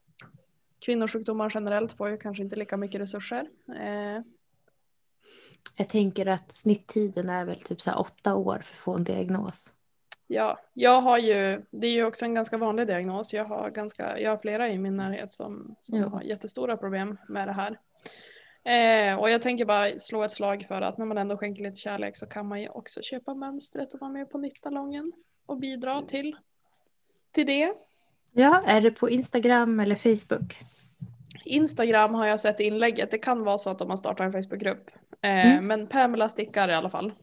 [0.86, 3.48] kvinnosjukdomar generellt får ju kanske inte lika mycket resurser.
[5.78, 9.04] Jag tänker att snitttiden är väl typ så här åtta år för att få en
[9.04, 9.70] diagnos.
[10.28, 13.34] Ja, jag har ju, det är ju också en ganska vanlig diagnos.
[13.34, 16.08] Jag har, ganska, jag har flera i min närhet som, som Ja.
[16.08, 17.80] har jättestora problem med det här.
[18.66, 21.78] Eh, och jag tänker bara slå ett slag för att när man ändå skänker lite
[21.78, 25.12] kärlek så kan man ju också köpa mönstret och vara med på nyttalången
[25.46, 26.36] och bidra till,
[27.32, 27.74] till det.
[28.32, 30.60] Ja, är det på Instagram eller Facebook?
[31.46, 33.12] Instagram har jag sett inlägget.
[33.12, 34.92] Det kan vara så att de har startat en Facebookgrupp.
[35.24, 35.68] Eh, Mm.
[35.68, 37.14] Men Pamela stickar i alla fall.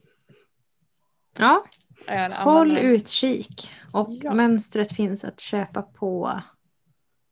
[1.39, 1.65] Ja,
[2.07, 3.73] Är håll utkik.
[3.93, 4.35] Och Ja.
[4.35, 6.41] mönstret finns att köpa på,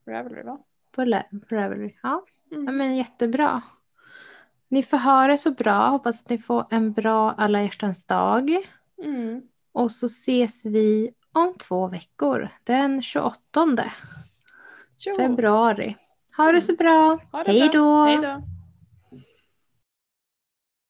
[0.07, 0.59] Ravelry va?
[0.95, 1.05] på
[1.51, 1.95] Ravelry.
[2.03, 2.25] Ja.
[2.53, 2.65] Mm.
[2.67, 3.63] ja, men jättebra.
[4.69, 5.87] Ni får ha det så bra.
[5.89, 8.51] Hoppas att ni får en bra alla hjärtans dag.
[9.05, 9.43] Mm.
[9.73, 12.49] Och så ses vi om två veckor.
[12.65, 13.85] Den 28
[14.99, 15.15] Tjo.
[15.17, 15.97] februari.
[16.37, 17.19] Ha det så bra.
[17.47, 17.81] Det Hej bra.
[17.81, 18.05] då.
[18.05, 18.43] Hej då.